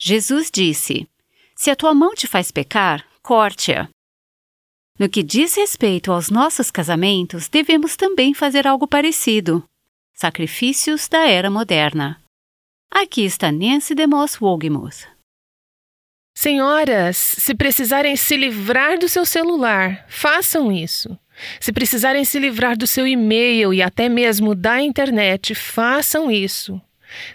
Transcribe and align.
Jesus 0.00 0.50
disse: 0.50 1.08
Se 1.56 1.70
a 1.70 1.76
tua 1.76 1.92
mão 1.92 2.14
te 2.14 2.26
faz 2.26 2.52
pecar, 2.52 3.04
corte-a. 3.20 3.88
No 4.98 5.08
que 5.08 5.22
diz 5.22 5.54
respeito 5.54 6.12
aos 6.12 6.30
nossos 6.30 6.70
casamentos, 6.70 7.48
devemos 7.48 7.96
também 7.96 8.32
fazer 8.32 8.66
algo 8.66 8.86
parecido. 8.86 9.64
Sacrifícios 10.14 11.08
da 11.08 11.28
Era 11.28 11.50
Moderna. 11.50 12.20
Aqui 12.90 13.24
está 13.24 13.52
Nancy 13.52 13.94
DeMoss 13.94 14.40
Wogemuth. 14.40 15.06
Senhoras, 16.36 17.16
se 17.16 17.54
precisarem 17.54 18.16
se 18.16 18.36
livrar 18.36 18.98
do 18.98 19.08
seu 19.08 19.26
celular, 19.26 20.06
façam 20.08 20.70
isso. 20.72 21.18
Se 21.60 21.72
precisarem 21.72 22.24
se 22.24 22.38
livrar 22.38 22.76
do 22.76 22.86
seu 22.86 23.06
e-mail 23.06 23.74
e 23.74 23.82
até 23.82 24.08
mesmo 24.08 24.54
da 24.54 24.80
internet, 24.80 25.54
façam 25.54 26.30
isso. 26.30 26.80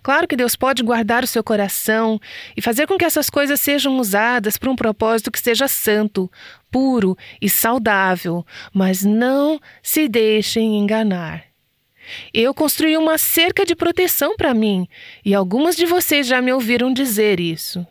Claro 0.01 0.27
que 0.27 0.35
Deus 0.35 0.55
pode 0.55 0.83
guardar 0.83 1.23
o 1.23 1.27
seu 1.27 1.43
coração 1.43 2.19
e 2.55 2.61
fazer 2.61 2.87
com 2.87 2.97
que 2.97 3.05
essas 3.05 3.29
coisas 3.29 3.59
sejam 3.59 3.97
usadas 3.97 4.57
para 4.57 4.69
um 4.69 4.75
propósito 4.75 5.31
que 5.31 5.39
seja 5.39 5.67
santo, 5.67 6.31
puro 6.71 7.17
e 7.41 7.49
saudável, 7.49 8.45
mas 8.73 9.03
não 9.03 9.59
se 9.81 10.07
deixem 10.07 10.77
enganar. 10.77 11.43
Eu 12.33 12.53
construí 12.53 12.97
uma 12.97 13.17
cerca 13.17 13.65
de 13.65 13.75
proteção 13.75 14.35
para 14.35 14.53
mim 14.53 14.87
e 15.23 15.33
algumas 15.33 15.75
de 15.75 15.85
vocês 15.85 16.27
já 16.27 16.41
me 16.41 16.51
ouviram 16.51 16.91
dizer 16.91 17.39
isso. 17.39 17.85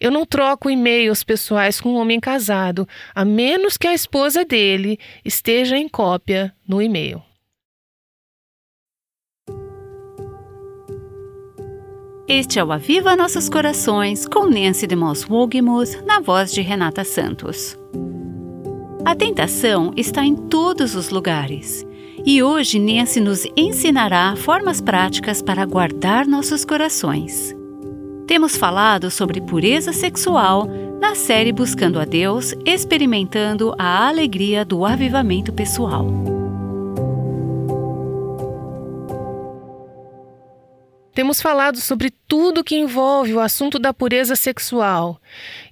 Eu 0.00 0.10
não 0.10 0.26
troco 0.26 0.68
e-mails 0.68 1.24
pessoais 1.24 1.80
com 1.80 1.90
um 1.90 1.96
homem 1.96 2.20
casado, 2.20 2.86
a 3.14 3.24
menos 3.24 3.78
que 3.78 3.86
a 3.86 3.94
esposa 3.94 4.44
dele 4.44 4.98
esteja 5.24 5.78
em 5.78 5.88
cópia 5.88 6.52
no 6.68 6.82
e-mail. 6.82 7.22
Este 12.26 12.58
é 12.58 12.64
o 12.64 12.72
Aviva 12.72 13.14
Nossos 13.14 13.50
Corações 13.50 14.26
com 14.26 14.46
Nancy 14.48 14.86
de 14.86 14.96
Moss 14.96 15.28
Wogemuth 15.28 16.02
na 16.06 16.20
voz 16.20 16.50
de 16.54 16.62
Renata 16.62 17.04
Santos. 17.04 17.76
A 19.04 19.14
tentação 19.14 19.92
está 19.94 20.24
em 20.24 20.34
todos 20.34 20.94
os 20.94 21.10
lugares 21.10 21.86
e 22.24 22.42
hoje 22.42 22.78
Nancy 22.78 23.20
nos 23.20 23.46
ensinará 23.54 24.34
formas 24.36 24.80
práticas 24.80 25.42
para 25.42 25.66
guardar 25.66 26.26
nossos 26.26 26.64
corações. 26.64 27.54
Temos 28.26 28.56
falado 28.56 29.10
sobre 29.10 29.42
pureza 29.42 29.92
sexual 29.92 30.66
na 30.98 31.14
série 31.14 31.52
Buscando 31.52 32.00
a 32.00 32.06
Deus, 32.06 32.54
experimentando 32.64 33.74
a 33.78 34.08
alegria 34.08 34.64
do 34.64 34.86
avivamento 34.86 35.52
pessoal. 35.52 36.43
Temos 41.14 41.40
falado 41.40 41.80
sobre 41.80 42.10
tudo 42.10 42.64
que 42.64 42.76
envolve 42.76 43.32
o 43.34 43.40
assunto 43.40 43.78
da 43.78 43.94
pureza 43.94 44.34
sexual. 44.34 45.20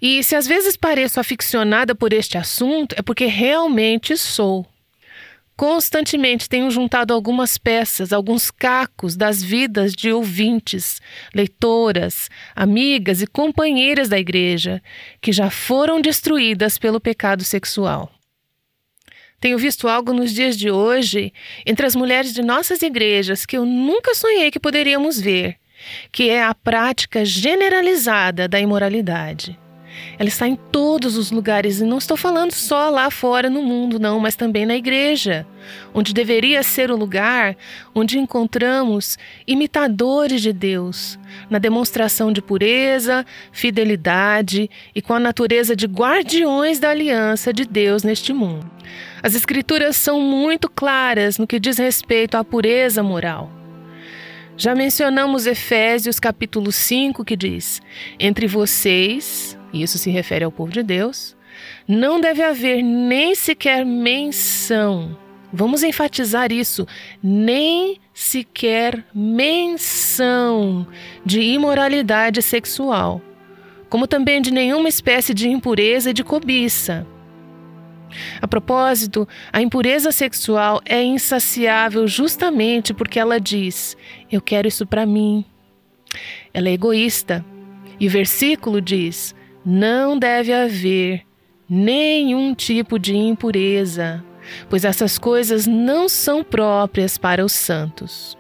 E 0.01 0.23
se 0.23 0.37
às 0.37 0.47
vezes 0.47 0.77
pareço 0.77 1.19
aficionada 1.19 1.97
por 1.97 2.13
este 2.13 2.39
assunto, 2.39 2.95
é 2.97 3.03
porque 3.03 3.27
realmente 3.27 4.17
sou. 4.17 4.65
Constantemente 5.57 6.49
tenho 6.49 6.71
juntado 6.71 7.13
algumas 7.13 7.59
peças, 7.59 8.13
alguns 8.13 8.51
cacos 8.51 9.17
das 9.17 9.43
vidas 9.43 9.93
de 9.93 10.13
ouvintes, 10.13 11.01
leitoras, 11.35 12.31
amigas 12.55 13.21
e 13.21 13.27
companheiras 13.27 14.09
da 14.09 14.19
igreja 14.19 14.83
que 15.21 15.33
já 15.33 15.51
foram 15.51 16.01
destruídas 16.01 16.79
pelo 16.79 17.01
pecado 17.01 17.45
sexual. 17.45 18.11
Tenho 19.43 19.59
visto 19.59 19.89
algo 19.89 20.13
nos 20.13 20.31
dias 20.31 20.57
de 20.57 20.71
hoje 20.71 21.33
entre 21.67 21.85
as 21.85 21.97
mulheres 21.97 22.33
de 22.33 22.43
nossas 22.43 22.81
igrejas 22.81 23.45
que 23.45 23.57
eu 23.57 23.67
nunca 23.67 24.15
sonhei 24.15 24.53
que 24.53 24.61
poderíamos 24.61 25.21
ver, 25.21 25.57
que 26.13 26.31
é 26.31 26.45
a 26.45 26.55
prática 26.55 27.25
generalizada 27.25 28.47
da 28.47 28.61
imoralidade. 28.61 29.59
Ela 30.19 30.29
está 30.29 30.47
em 30.47 30.57
todos 30.57 31.17
os 31.17 31.31
lugares 31.31 31.81
e 31.81 31.85
não 31.85 31.99
estou 31.99 32.17
falando 32.17 32.53
só 32.53 32.89
lá 32.91 33.11
fora 33.11 33.51
no 33.51 33.63
mundo, 33.63 33.99
não, 33.99 34.19
mas 34.19 34.37
também 34.37 34.67
na 34.67 34.77
igreja, 34.77 35.47
onde 35.95 36.13
deveria 36.13 36.63
ser 36.63 36.91
o 36.91 36.97
lugar 36.97 37.57
onde 37.95 38.19
encontramos 38.19 39.19
imitadores 39.47 40.43
de 40.43 40.53
Deus, 40.53 41.19
na 41.51 41.59
demonstração 41.59 42.33
de 42.33 42.43
pureza, 42.43 43.25
fidelidade 43.51 44.71
e 44.95 45.03
com 45.03 45.15
a 45.15 45.21
natureza 45.21 45.75
de 45.75 45.87
guardiões 45.87 46.79
da 46.79 46.91
aliança 46.91 47.53
de 47.53 47.65
Deus 47.65 48.03
neste 48.03 48.33
mundo. 48.33 48.71
As 49.23 49.35
Escrituras 49.35 49.97
são 49.97 50.21
muito 50.21 50.69
claras 50.69 51.39
no 51.39 51.47
que 51.47 51.61
diz 51.61 51.79
respeito 51.79 52.37
à 52.37 52.45
pureza 52.45 53.03
moral. 53.03 53.51
Já 54.57 54.75
mencionamos 54.75 55.47
Efésios 55.47 56.21
capítulo 56.21 56.71
5, 56.71 57.25
que 57.25 57.37
diz: 57.37 57.81
Entre 58.19 58.47
vocês, 58.47 59.59
e 59.73 59.83
isso 59.83 59.99
se 59.99 60.11
refere 60.11 60.45
ao 60.45 60.53
povo 60.53 60.71
de 60.71 60.83
Deus, 60.83 61.37
não 61.87 62.21
deve 62.21 62.43
haver 62.43 62.83
nem 62.83 63.35
sequer 63.35 63.85
menção. 63.85 65.17
Vamos 65.53 65.83
enfatizar 65.83 66.51
isso, 66.51 66.87
nem 67.23 67.99
sequer 68.15 69.05
menção 69.15 70.87
de 71.25 71.41
imoralidade 71.41 72.41
sexual, 72.41 73.21
como 73.91 74.07
também 74.07 74.41
de 74.41 74.51
nenhuma 74.51 74.89
espécie 74.89 75.35
de 75.35 75.49
impureza 75.49 76.11
e 76.11 76.15
de 76.15 76.25
cobiça. 76.25 77.07
A 78.41 78.49
propósito, 78.49 79.27
a 79.53 79.61
impureza 79.61 80.13
sexual 80.13 80.81
é 80.85 81.03
insaciável 81.03 82.07
justamente 82.07 82.93
porque 82.93 83.19
ela 83.19 83.41
diz: 83.41 83.97
Eu 84.31 84.41
quero 84.41 84.69
isso 84.69 84.87
para 84.87 85.07
mim. 85.07 85.45
Ela 86.53 86.69
é 86.69 86.73
egoísta. 86.73 87.45
E 87.99 88.07
o 88.07 88.11
versículo 88.11 88.81
diz: 88.81 89.35
Não 89.65 90.19
deve 90.19 90.53
haver 90.53 91.23
nenhum 91.69 92.53
tipo 92.55 92.99
de 92.99 93.17
impureza, 93.17 94.23
pois 94.69 94.85
essas 94.85 95.19
coisas 95.19 95.67
não 95.67 96.09
são 96.09 96.43
próprias 96.43 97.17
para 97.17 97.45
os 97.45 97.53
santos. 97.53 98.37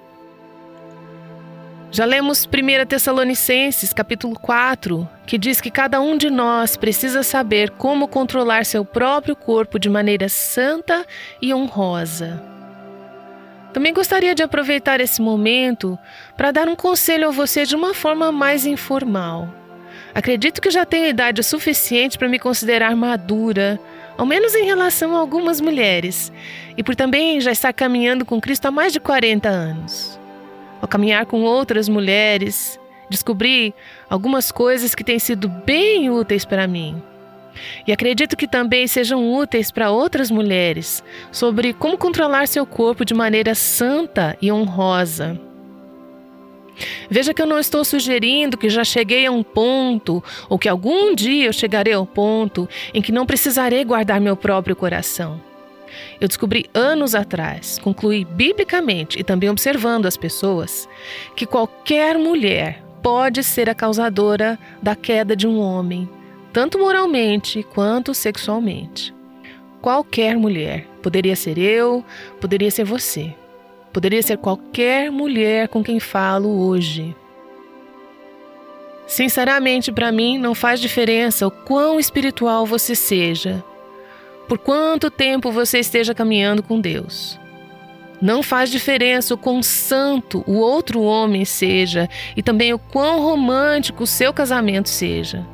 Já 1.92 2.04
lemos 2.06 2.46
1 2.46 2.86
Tessalonicenses, 2.86 3.92
capítulo 3.92 4.34
4, 4.34 5.08
que 5.26 5.38
diz 5.38 5.60
que 5.60 5.70
cada 5.70 6.00
um 6.00 6.16
de 6.16 6.30
nós 6.30 6.76
precisa 6.76 7.22
saber 7.22 7.70
como 7.70 8.08
controlar 8.08 8.64
seu 8.64 8.84
próprio 8.84 9.36
corpo 9.36 9.78
de 9.78 9.90
maneira 9.90 10.28
santa 10.28 11.06
e 11.40 11.52
honrosa. 11.52 12.42
Também 13.72 13.92
gostaria 13.92 14.34
de 14.34 14.42
aproveitar 14.42 15.00
esse 15.00 15.22
momento 15.22 15.98
para 16.36 16.50
dar 16.50 16.66
um 16.66 16.74
conselho 16.74 17.28
a 17.28 17.30
você 17.30 17.64
de 17.64 17.76
uma 17.76 17.94
forma 17.94 18.32
mais 18.32 18.66
informal. 18.66 19.61
Acredito 20.14 20.60
que 20.60 20.70
já 20.70 20.84
tenho 20.84 21.06
idade 21.06 21.42
suficiente 21.42 22.18
para 22.18 22.28
me 22.28 22.38
considerar 22.38 22.94
madura, 22.94 23.80
ao 24.16 24.26
menos 24.26 24.54
em 24.54 24.64
relação 24.64 25.16
a 25.16 25.18
algumas 25.18 25.60
mulheres, 25.60 26.32
e 26.76 26.82
por 26.82 26.94
também 26.94 27.40
já 27.40 27.50
estar 27.50 27.72
caminhando 27.72 28.24
com 28.24 28.40
Cristo 28.40 28.66
há 28.66 28.70
mais 28.70 28.92
de 28.92 29.00
40 29.00 29.48
anos 29.48 30.22
ao 30.82 30.88
caminhar 30.88 31.24
com 31.26 31.42
outras 31.42 31.88
mulheres, 31.88 32.78
descobri 33.08 33.72
algumas 34.10 34.50
coisas 34.50 34.96
que 34.96 35.04
têm 35.04 35.18
sido 35.18 35.48
bem 35.48 36.10
úteis 36.10 36.44
para 36.44 36.66
mim. 36.66 37.00
E 37.86 37.92
acredito 37.92 38.36
que 38.36 38.48
também 38.48 38.88
sejam 38.88 39.32
úteis 39.32 39.70
para 39.70 39.92
outras 39.92 40.28
mulheres 40.28 41.04
sobre 41.30 41.72
como 41.72 41.96
controlar 41.96 42.48
seu 42.48 42.66
corpo 42.66 43.04
de 43.04 43.14
maneira 43.14 43.54
santa 43.54 44.36
e 44.42 44.50
honrosa. 44.50 45.38
Veja 47.08 47.34
que 47.34 47.42
eu 47.42 47.46
não 47.46 47.58
estou 47.58 47.84
sugerindo 47.84 48.56
que 48.56 48.68
já 48.68 48.84
cheguei 48.84 49.26
a 49.26 49.30
um 49.30 49.42
ponto, 49.42 50.22
ou 50.48 50.58
que 50.58 50.68
algum 50.68 51.14
dia 51.14 51.46
eu 51.46 51.52
chegarei 51.52 51.92
ao 51.92 52.06
ponto 52.06 52.68
em 52.92 53.02
que 53.02 53.12
não 53.12 53.26
precisarei 53.26 53.84
guardar 53.84 54.20
meu 54.20 54.36
próprio 54.36 54.76
coração. 54.76 55.40
Eu 56.20 56.28
descobri 56.28 56.66
anos 56.72 57.14
atrás, 57.14 57.78
concluí 57.78 58.24
biblicamente 58.24 59.18
e 59.18 59.24
também 59.24 59.50
observando 59.50 60.06
as 60.06 60.16
pessoas, 60.16 60.88
que 61.36 61.46
qualquer 61.46 62.16
mulher 62.16 62.82
pode 63.02 63.42
ser 63.42 63.68
a 63.68 63.74
causadora 63.74 64.58
da 64.80 64.94
queda 64.94 65.34
de 65.34 65.46
um 65.46 65.58
homem, 65.58 66.08
tanto 66.52 66.78
moralmente 66.78 67.62
quanto 67.62 68.14
sexualmente. 68.14 69.12
Qualquer 69.80 70.36
mulher, 70.36 70.86
poderia 71.02 71.34
ser 71.34 71.58
eu, 71.58 72.04
poderia 72.40 72.70
ser 72.70 72.84
você, 72.84 73.34
poderia 73.92 74.22
ser 74.22 74.38
qualquer 74.38 75.10
mulher 75.10 75.68
com 75.68 75.82
quem 75.82 76.00
falo 76.00 76.66
hoje. 76.66 77.14
Sinceramente, 79.06 79.92
para 79.92 80.10
mim, 80.10 80.38
não 80.38 80.54
faz 80.54 80.80
diferença 80.80 81.46
o 81.46 81.50
quão 81.50 82.00
espiritual 82.00 82.64
você 82.64 82.94
seja 82.94 83.62
por 84.52 84.58
quanto 84.58 85.10
tempo 85.10 85.50
você 85.50 85.78
esteja 85.78 86.14
caminhando 86.14 86.62
com 86.62 86.78
Deus. 86.78 87.38
Não 88.20 88.42
faz 88.42 88.70
diferença 88.70 89.32
o 89.34 89.38
quão 89.38 89.62
santo 89.62 90.44
o 90.46 90.58
outro 90.58 91.00
homem 91.00 91.44
seja 91.44 92.08
e 92.36 92.42
também 92.42 92.72
o 92.74 92.78
quão 92.78 93.20
romântico 93.22 94.04
o 94.04 94.06
seu 94.06 94.32
casamento 94.32 94.88
seja. 94.88 95.46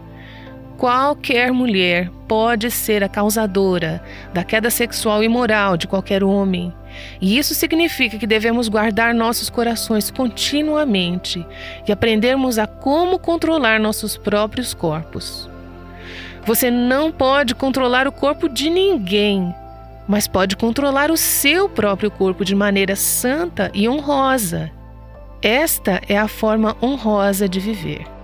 Qualquer 0.78 1.52
mulher 1.52 2.08
pode 2.28 2.70
ser 2.70 3.02
a 3.02 3.08
causadora 3.08 4.00
da 4.32 4.44
queda 4.44 4.70
sexual 4.70 5.24
e 5.24 5.28
moral 5.28 5.76
de 5.76 5.88
qualquer 5.88 6.22
homem. 6.22 6.72
E 7.20 7.36
isso 7.36 7.52
significa 7.52 8.16
que 8.16 8.26
devemos 8.26 8.68
guardar 8.68 9.12
nossos 9.12 9.50
corações 9.50 10.08
continuamente 10.10 11.44
e 11.86 11.90
aprendermos 11.90 12.58
a 12.58 12.66
como 12.66 13.18
controlar 13.18 13.80
nossos 13.80 14.16
próprios 14.16 14.72
corpos. 14.72 15.50
Você 16.46 16.70
não 16.70 17.10
pode 17.10 17.54
controlar 17.56 18.06
o 18.06 18.12
corpo 18.12 18.48
de 18.48 18.70
ninguém, 18.70 19.52
mas 20.06 20.28
pode 20.28 20.56
controlar 20.56 21.10
o 21.10 21.16
seu 21.16 21.68
próprio 21.68 22.10
corpo 22.10 22.44
de 22.44 22.54
maneira 22.54 22.94
santa 22.94 23.70
e 23.74 23.88
honrosa. 23.88 24.70
Esta 25.42 26.00
é 26.08 26.16
a 26.16 26.28
forma 26.28 26.76
honrosa 26.80 27.48
de 27.48 27.58
viver. 27.58 28.17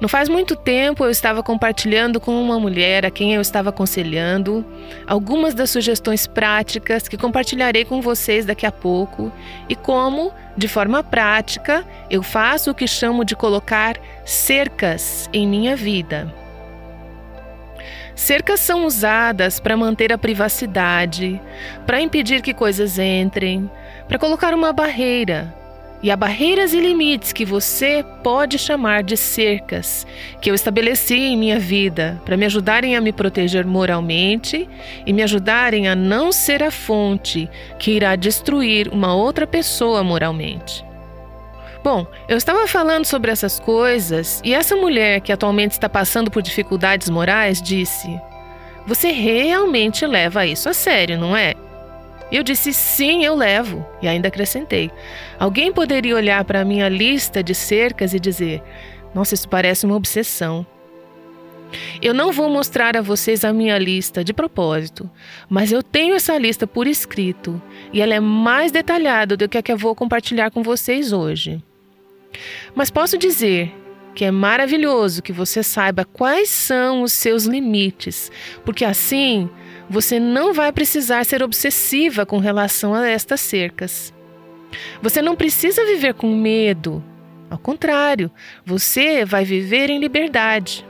Não 0.00 0.08
faz 0.08 0.28
muito 0.28 0.56
tempo 0.56 1.04
eu 1.04 1.10
estava 1.10 1.42
compartilhando 1.42 2.20
com 2.20 2.40
uma 2.42 2.58
mulher 2.58 3.06
a 3.06 3.10
quem 3.10 3.34
eu 3.34 3.40
estava 3.40 3.70
aconselhando 3.70 4.64
algumas 5.06 5.54
das 5.54 5.70
sugestões 5.70 6.26
práticas 6.26 7.06
que 7.06 7.16
compartilharei 7.16 7.84
com 7.84 8.00
vocês 8.02 8.44
daqui 8.44 8.66
a 8.66 8.72
pouco 8.72 9.32
e 9.68 9.76
como, 9.76 10.32
de 10.56 10.66
forma 10.66 11.02
prática, 11.02 11.86
eu 12.10 12.22
faço 12.22 12.72
o 12.72 12.74
que 12.74 12.88
chamo 12.88 13.24
de 13.24 13.36
colocar 13.36 13.96
cercas 14.24 15.30
em 15.32 15.46
minha 15.46 15.76
vida. 15.76 16.32
Cercas 18.16 18.60
são 18.60 18.84
usadas 18.86 19.58
para 19.58 19.76
manter 19.76 20.12
a 20.12 20.18
privacidade, 20.18 21.40
para 21.86 22.00
impedir 22.00 22.42
que 22.42 22.54
coisas 22.54 22.98
entrem, 22.98 23.70
para 24.08 24.18
colocar 24.18 24.54
uma 24.54 24.72
barreira 24.72 25.63
e 26.04 26.10
há 26.10 26.16
barreiras 26.18 26.74
e 26.74 26.80
limites 26.80 27.32
que 27.32 27.46
você 27.46 28.04
pode 28.22 28.58
chamar 28.58 29.02
de 29.02 29.16
cercas 29.16 30.06
que 30.38 30.50
eu 30.50 30.54
estabeleci 30.54 31.14
em 31.14 31.34
minha 31.34 31.58
vida 31.58 32.20
para 32.26 32.36
me 32.36 32.44
ajudarem 32.44 32.94
a 32.94 33.00
me 33.00 33.10
proteger 33.10 33.64
moralmente 33.64 34.68
e 35.06 35.14
me 35.14 35.22
ajudarem 35.22 35.88
a 35.88 35.94
não 35.94 36.30
ser 36.30 36.62
a 36.62 36.70
fonte 36.70 37.48
que 37.78 37.92
irá 37.92 38.16
destruir 38.16 38.88
uma 38.88 39.14
outra 39.14 39.46
pessoa 39.46 40.04
moralmente. 40.04 40.84
Bom, 41.82 42.06
eu 42.28 42.36
estava 42.36 42.68
falando 42.68 43.06
sobre 43.06 43.30
essas 43.30 43.58
coisas 43.58 44.42
e 44.44 44.52
essa 44.52 44.76
mulher 44.76 45.22
que 45.22 45.32
atualmente 45.32 45.72
está 45.72 45.88
passando 45.88 46.30
por 46.30 46.42
dificuldades 46.42 47.08
morais 47.08 47.62
disse: 47.62 48.20
Você 48.86 49.10
realmente 49.10 50.06
leva 50.06 50.44
isso 50.44 50.68
a 50.68 50.74
sério, 50.74 51.18
não 51.18 51.34
é? 51.34 51.54
Eu 52.34 52.42
disse 52.42 52.72
sim, 52.72 53.24
eu 53.24 53.36
levo, 53.36 53.86
e 54.02 54.08
ainda 54.08 54.26
acrescentei. 54.26 54.90
Alguém 55.38 55.72
poderia 55.72 56.16
olhar 56.16 56.44
para 56.44 56.62
a 56.62 56.64
minha 56.64 56.88
lista 56.88 57.44
de 57.44 57.54
cercas 57.54 58.12
e 58.12 58.18
dizer: 58.18 58.60
Nossa, 59.14 59.34
isso 59.34 59.48
parece 59.48 59.86
uma 59.86 59.94
obsessão. 59.94 60.66
Eu 62.02 62.12
não 62.12 62.32
vou 62.32 62.50
mostrar 62.50 62.96
a 62.96 63.00
vocês 63.00 63.44
a 63.44 63.52
minha 63.52 63.78
lista 63.78 64.24
de 64.24 64.32
propósito, 64.32 65.08
mas 65.48 65.70
eu 65.70 65.80
tenho 65.80 66.16
essa 66.16 66.36
lista 66.36 66.66
por 66.66 66.88
escrito 66.88 67.62
e 67.92 68.00
ela 68.00 68.14
é 68.14 68.20
mais 68.20 68.72
detalhada 68.72 69.36
do 69.36 69.48
que 69.48 69.56
a 69.56 69.62
que 69.62 69.70
eu 69.70 69.78
vou 69.78 69.94
compartilhar 69.94 70.50
com 70.50 70.60
vocês 70.60 71.12
hoje. 71.12 71.62
Mas 72.74 72.90
posso 72.90 73.16
dizer 73.16 73.72
que 74.12 74.24
é 74.24 74.32
maravilhoso 74.32 75.22
que 75.22 75.32
você 75.32 75.62
saiba 75.62 76.04
quais 76.04 76.48
são 76.48 77.02
os 77.02 77.12
seus 77.12 77.44
limites, 77.44 78.32
porque 78.64 78.84
assim 78.84 79.48
você 79.88 80.18
não 80.18 80.52
vai 80.54 80.72
precisar 80.72 81.24
ser 81.24 81.42
obsessiva 81.42 82.24
com 82.24 82.38
relação 82.38 82.94
a 82.94 83.08
estas 83.08 83.40
cercas. 83.40 84.12
Você 85.02 85.22
não 85.22 85.36
precisa 85.36 85.84
viver 85.84 86.14
com 86.14 86.34
medo. 86.34 87.02
Ao 87.50 87.58
contrário, 87.58 88.30
você 88.64 89.24
vai 89.24 89.44
viver 89.44 89.90
em 89.90 89.98
liberdade. 89.98 90.84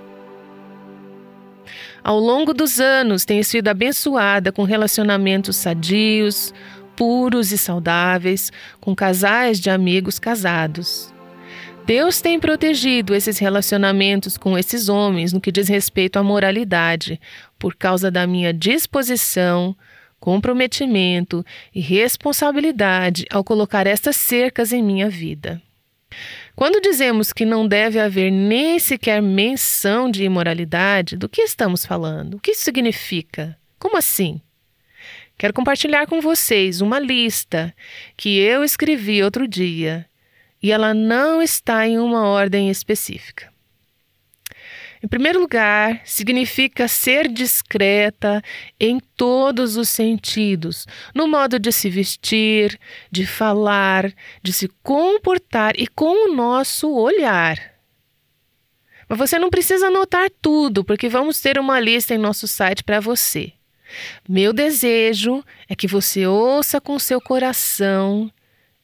Ao 2.02 2.19
longo 2.19 2.52
dos 2.52 2.81
anos, 2.81 3.25
tenho 3.25 3.44
sido 3.44 3.69
abençoada 3.69 4.52
com 4.52 4.62
relacionamentos 4.62 5.56
sadios, 5.56 6.52
puros 6.94 7.50
e 7.50 7.58
saudáveis, 7.58 8.52
com 8.81 8.94
casais 8.94 9.58
de 9.58 9.70
amigos 9.70 10.19
casados. 10.19 11.12
Deus 11.87 12.23
tem 12.23 12.41
protegido 12.41 13.14
esses 13.14 13.38
relacionamentos 13.38 14.38
com 14.38 14.56
esses 14.56 14.88
homens 14.88 15.35
no 15.35 15.41
que 15.41 15.52
diz 15.52 15.69
respeito 15.69 16.19
à 16.19 16.23
moralidade, 16.23 17.20
por 17.64 17.75
causa 17.75 18.11
da 18.11 18.26
minha 18.26 18.52
disposição, 18.52 19.75
comprometimento 20.20 21.43
e 21.75 21.81
responsabilidade 21.81 23.25
ao 23.31 23.43
colocar 23.43 23.87
estas 23.87 24.16
cercas 24.16 24.70
em 24.70 24.82
minha 24.82 25.08
vida. 25.08 25.62
Quando 26.55 26.78
dizemos 26.78 27.32
que 27.32 27.46
não 27.46 27.66
deve 27.66 27.99
haver 27.99 28.31
nem 28.31 28.78
sequer 28.78 29.22
menção 29.22 30.11
de 30.11 30.25
imoralidade, 30.25 31.16
do 31.16 31.26
que 31.26 31.40
estamos 31.40 31.87
falando? 31.87 32.34
O 32.34 32.38
que 32.38 32.50
isso 32.50 32.64
significa? 32.64 33.56
Como 33.78 33.96
assim? 33.96 34.43
Quero 35.38 35.55
compartilhar 35.55 36.06
com 36.06 36.20
vocês 36.20 36.82
uma 36.82 36.99
lista 36.99 37.75
que 38.14 38.38
eu 38.40 38.62
escrevi 38.62 39.22
outro 39.22 39.49
dia 39.49 40.05
e 40.62 40.70
ela 40.70 40.93
não 40.93 41.40
está 41.40 41.88
em 41.88 41.99
uma 41.99 42.28
ordem 42.28 42.69
específica. 42.69 43.53
Em 45.04 45.06
primeiro 45.06 45.38
lugar, 45.38 46.00
significa 46.02 46.88
ser 46.88 47.28
discreta 47.28 48.42
em 48.80 48.98
todos 48.98 49.76
os 49.76 49.90
sentidos, 49.90 50.86
no 51.14 51.28
modo 51.28 51.58
de 51.58 51.70
se 51.70 51.90
vestir, 51.90 52.80
de 53.10 53.26
falar, 53.26 54.10
de 54.42 54.50
se 54.50 54.66
comportar 54.82 55.74
e 55.78 55.86
com 55.86 56.30
o 56.30 56.34
nosso 56.34 56.90
olhar. 56.90 57.74
Mas 59.06 59.18
você 59.18 59.38
não 59.38 59.50
precisa 59.50 59.88
anotar 59.88 60.30
tudo, 60.40 60.82
porque 60.82 61.06
vamos 61.06 61.38
ter 61.38 61.58
uma 61.58 61.78
lista 61.78 62.14
em 62.14 62.18
nosso 62.18 62.48
site 62.48 62.82
para 62.82 62.98
você. 62.98 63.52
Meu 64.26 64.54
desejo 64.54 65.44
é 65.68 65.74
que 65.74 65.86
você 65.86 66.26
ouça 66.26 66.80
com 66.80 66.98
seu 66.98 67.20
coração 67.20 68.32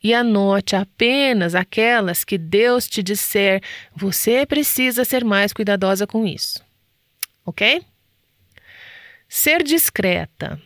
e 0.03 0.15
anote 0.15 0.75
apenas 0.75 1.55
aquelas 1.55 2.25
que 2.25 2.39
Deus 2.39 2.89
te 2.89 3.03
disser, 3.03 3.63
você 3.95 4.47
precisa 4.47 5.05
ser 5.05 5.25
mais 5.25 5.53
cuidadosa 5.53 6.07
com 6.07 6.27
isso. 6.27 6.65
Ok? 7.45 7.83
Ser 9.29 9.63
discreta. 9.63 10.61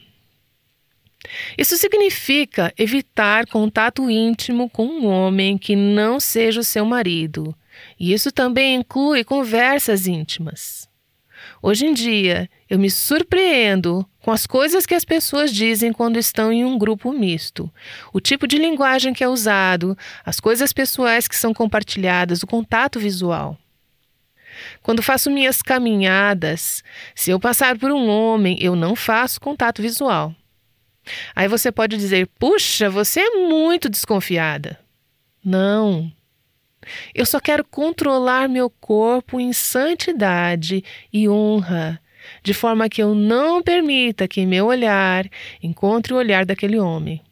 Isso 1.56 1.76
significa 1.76 2.72
evitar 2.78 3.46
contato 3.46 4.10
íntimo 4.10 4.68
com 4.68 4.86
um 4.86 5.06
homem 5.06 5.56
que 5.56 5.74
não 5.74 6.20
seja 6.20 6.60
o 6.60 6.64
seu 6.64 6.84
marido. 6.84 7.54
E 7.98 8.12
isso 8.12 8.30
também 8.30 8.76
inclui 8.76 9.24
conversas 9.24 10.06
íntimas. 10.06 10.88
Hoje 11.66 11.86
em 11.86 11.94
dia, 11.94 12.46
eu 12.68 12.78
me 12.78 12.90
surpreendo 12.90 14.06
com 14.20 14.30
as 14.30 14.46
coisas 14.46 14.84
que 14.84 14.92
as 14.92 15.02
pessoas 15.02 15.50
dizem 15.50 15.94
quando 15.94 16.18
estão 16.18 16.52
em 16.52 16.62
um 16.62 16.76
grupo 16.76 17.10
misto, 17.10 17.72
o 18.12 18.20
tipo 18.20 18.46
de 18.46 18.58
linguagem 18.58 19.14
que 19.14 19.24
é 19.24 19.28
usado, 19.28 19.96
as 20.26 20.38
coisas 20.38 20.74
pessoais 20.74 21.26
que 21.26 21.34
são 21.34 21.54
compartilhadas, 21.54 22.42
o 22.42 22.46
contato 22.46 23.00
visual. 23.00 23.56
Quando 24.82 25.02
faço 25.02 25.30
minhas 25.30 25.62
caminhadas, 25.62 26.84
se 27.14 27.30
eu 27.30 27.40
passar 27.40 27.78
por 27.78 27.90
um 27.90 28.10
homem, 28.10 28.58
eu 28.60 28.76
não 28.76 28.94
faço 28.94 29.40
contato 29.40 29.80
visual. 29.80 30.34
Aí 31.34 31.48
você 31.48 31.72
pode 31.72 31.96
dizer: 31.96 32.28
puxa, 32.38 32.90
você 32.90 33.20
é 33.20 33.30
muito 33.48 33.88
desconfiada. 33.88 34.78
Não. 35.42 36.12
Eu 37.14 37.26
só 37.26 37.40
quero 37.40 37.64
controlar 37.64 38.48
meu 38.48 38.68
corpo 38.68 39.40
em 39.40 39.52
santidade 39.52 40.84
e 41.12 41.28
honra 41.28 42.00
de 42.42 42.54
forma 42.54 42.88
que 42.88 43.02
eu 43.02 43.14
não 43.14 43.62
permita 43.62 44.28
que 44.28 44.46
meu 44.46 44.66
olhar 44.66 45.28
encontre 45.62 46.12
o 46.12 46.16
olhar 46.16 46.44
daquele 46.44 46.78
homem. 46.78 47.22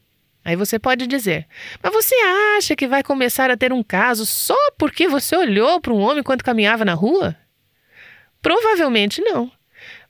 Aí 0.45 0.57
você 0.57 0.79
pode 0.79 1.07
dizer: 1.07 1.47
Mas 1.83 1.93
você 1.93 2.15
acha 2.57 2.75
que 2.75 2.89
vai 2.89 3.03
começar 3.03 3.51
a 3.51 3.57
ter 3.57 3.73
um 3.73 3.83
caso 3.83 4.27
só 4.27 4.59
porque 4.77 5.07
você 5.07 5.37
olhou 5.37 5.81
para 5.81 5.93
um 5.93 6.01
homem 6.01 6.23
quando 6.23 6.43
caminhava 6.43 6.85
na 6.85 6.95
rua? 6.95 7.37
Provavelmente 8.41 9.21
não. 9.21 9.51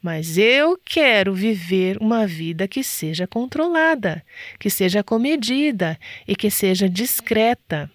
Mas 0.01 0.37
eu 0.37 0.79
quero 0.85 1.35
viver 1.35 1.97
uma 1.99 2.27
vida 2.27 2.67
que 2.67 2.83
seja 2.83 3.27
controlada, 3.27 4.25
que 4.59 4.69
seja 4.69 5.03
comedida 5.03 5.99
e 6.27 6.35
que 6.35 6.51
seja 6.51 6.89
discreta. 6.89 7.91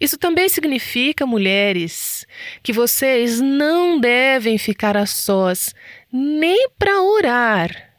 Isso 0.00 0.16
também 0.16 0.48
significa, 0.48 1.26
mulheres, 1.26 2.26
que 2.62 2.72
vocês 2.72 3.40
não 3.40 4.00
devem 4.00 4.56
ficar 4.56 4.96
a 4.96 5.06
sós 5.06 5.74
nem 6.12 6.70
para 6.78 7.02
orar 7.02 7.90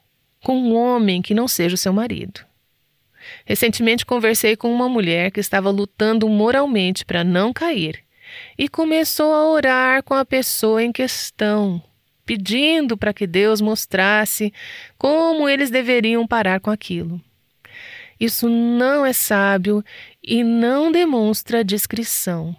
com 0.43 0.57
um 0.57 0.75
homem 0.75 1.21
que 1.21 1.33
não 1.33 1.47
seja 1.47 1.75
o 1.75 1.77
seu 1.77 1.93
marido. 1.93 2.41
Recentemente 3.45 4.05
conversei 4.05 4.55
com 4.55 4.73
uma 4.73 4.89
mulher 4.89 5.31
que 5.31 5.39
estava 5.39 5.69
lutando 5.69 6.27
moralmente 6.27 7.05
para 7.05 7.23
não 7.23 7.53
cair 7.53 8.03
e 8.57 8.67
começou 8.67 9.33
a 9.33 9.49
orar 9.49 10.03
com 10.03 10.13
a 10.13 10.25
pessoa 10.25 10.83
em 10.83 10.91
questão, 10.91 11.81
pedindo 12.25 12.97
para 12.97 13.13
que 13.13 13.27
Deus 13.27 13.61
mostrasse 13.61 14.53
como 14.97 15.47
eles 15.47 15.69
deveriam 15.69 16.25
parar 16.25 16.59
com 16.59 16.71
aquilo. 16.71 17.21
Isso 18.19 18.47
não 18.47 19.03
é 19.05 19.13
sábio 19.13 19.83
e 20.23 20.43
não 20.43 20.91
demonstra 20.91 21.63
discrição. 21.63 22.55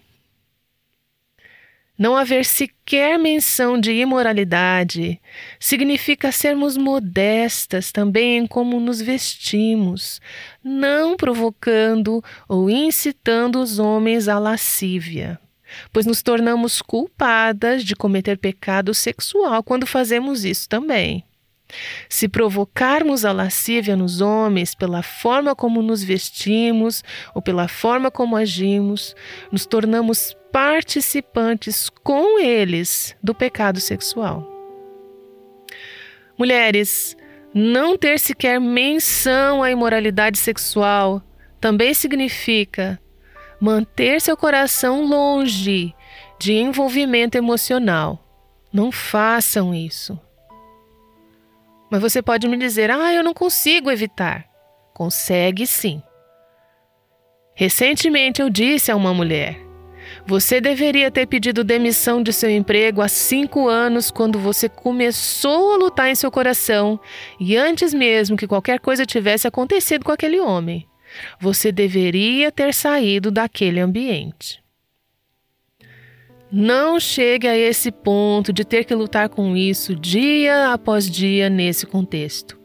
Não 1.99 2.17
haver 2.17 2.45
sequer 2.45 3.19
menção 3.19 3.79
de 3.79 3.93
imoralidade 3.93 5.21
significa 5.61 6.33
sermos 6.33 6.77
modestas 6.77 7.93
também 7.93 8.39
em 8.39 8.47
como 8.47 8.81
nos 8.81 9.01
vestimos, 9.01 10.21
não 10.65 11.17
provocando 11.17 12.21
ou 12.49 12.69
incitando 12.69 13.61
os 13.61 13.79
homens 13.79 14.27
à 14.27 14.39
lascívia, 14.39 15.39
pois 15.93 16.05
nos 16.05 16.23
tornamos 16.23 16.83
culpadas 16.83 17.85
de 17.85 17.95
cometer 17.95 18.37
pecado 18.39 18.95
sexual 18.95 19.63
quando 19.63 19.87
fazemos 19.87 20.45
isso 20.45 20.69
também. 20.69 21.25
Se 22.09 22.29
provocarmos 22.29 23.25
a 23.25 23.33
lascívia 23.33 23.97
nos 23.97 24.21
homens 24.21 24.75
pela 24.75 25.03
forma 25.03 25.55
como 25.55 25.83
nos 25.83 26.03
vestimos 26.03 27.03
ou 27.35 27.43
pela 27.43 27.69
forma 27.69 28.11
como 28.11 28.37
agimos, 28.37 29.15
nos 29.51 29.67
tornamos 29.67 30.37
participantes 30.53 31.89
com 32.03 32.39
eles 32.39 33.17
do 33.23 33.35
pecado 33.35 33.81
sexual. 33.81 34.49
Mulheres, 36.39 37.17
não 37.55 37.97
ter 37.97 38.19
sequer 38.19 38.61
menção 38.61 39.63
à 39.63 39.71
imoralidade 39.71 40.39
sexual 40.39 41.23
também 41.61 41.95
significa 41.95 43.01
manter 43.61 44.21
seu 44.21 44.37
coração 44.37 45.05
longe 45.05 45.95
de 46.39 46.55
envolvimento 46.55 47.39
emocional. 47.39 48.19
Não 48.73 48.91
façam 48.91 49.73
isso. 49.73 50.19
Mas 51.93 52.01
você 52.01 52.23
pode 52.23 52.49
me 52.49 52.57
dizer: 52.57 52.91
ah, 52.91 53.13
eu 53.13 53.23
não 53.23 53.35
consigo 53.35 53.91
evitar. 53.91 54.47
Consegue 54.95 55.67
sim. 55.67 56.03
Recentemente 57.55 58.41
eu 58.41 58.49
disse 58.49 58.91
a 58.91 58.97
uma 58.97 59.13
mulher: 59.13 59.61
você 60.27 60.59
deveria 60.59 61.11
ter 61.11 61.27
pedido 61.27 61.63
demissão 61.63 62.23
de 62.23 62.33
seu 62.33 62.49
emprego 62.49 63.03
há 63.03 63.09
cinco 63.09 63.69
anos 63.69 64.11
quando 64.11 64.39
você 64.39 64.71
começou 64.71 65.75
a 65.75 65.77
lutar 65.77 66.09
em 66.09 66.15
seu 66.15 66.31
coração 66.31 66.99
e 67.39 67.59
antes 67.59 67.93
mesmo 67.93 68.39
que 68.39 68.49
qualquer 68.49 68.81
coisa 68.81 69.05
tivesse 69.05 69.47
acontecido 69.47 70.03
com 70.03 70.13
aquele 70.13 70.41
homem. 70.41 70.89
Você 71.39 71.71
deveria 71.71 72.51
ter 72.51 72.73
saído 72.73 73.31
daquele 73.31 73.81
ambiente. 73.81 74.62
Não 76.55 77.01
chegue 77.01 77.49
a 77.49 77.57
esse 77.57 77.91
ponto 77.91 78.53
de 78.53 78.63
ter 78.63 78.85
que 78.85 78.95
lutar 78.95 79.31
com 79.31 79.57
isso 79.57 79.97
dia 79.97 80.71
após 80.71 81.11
dia 81.11 81.49
nesse 81.49 81.87
contexto. 81.87 82.61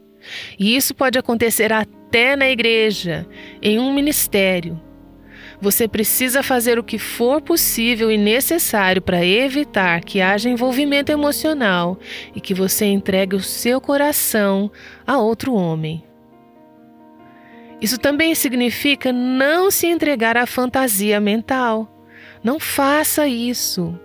E 0.58 0.76
isso 0.76 0.94
pode 0.94 1.18
acontecer 1.18 1.72
até 1.72 2.36
na 2.36 2.50
igreja, 2.50 3.26
em 3.62 3.78
um 3.78 3.94
ministério. 3.94 4.78
Você 5.58 5.88
precisa 5.88 6.42
fazer 6.42 6.78
o 6.78 6.84
que 6.84 6.98
for 6.98 7.40
possível 7.40 8.10
e 8.10 8.18
necessário 8.18 9.00
para 9.00 9.24
evitar 9.24 10.04
que 10.04 10.20
haja 10.20 10.50
envolvimento 10.50 11.10
emocional 11.10 11.98
e 12.36 12.42
que 12.42 12.52
você 12.52 12.84
entregue 12.84 13.36
o 13.36 13.40
seu 13.40 13.80
coração 13.80 14.70
a 15.06 15.16
outro 15.16 15.54
homem. 15.54 16.04
Isso 17.80 17.96
também 17.96 18.34
significa 18.34 19.14
não 19.14 19.70
se 19.70 19.86
entregar 19.86 20.36
à 20.36 20.44
fantasia 20.44 21.18
mental. 21.20 21.97
Não 22.42 22.58
faça 22.60 23.26
isso. 23.26 23.98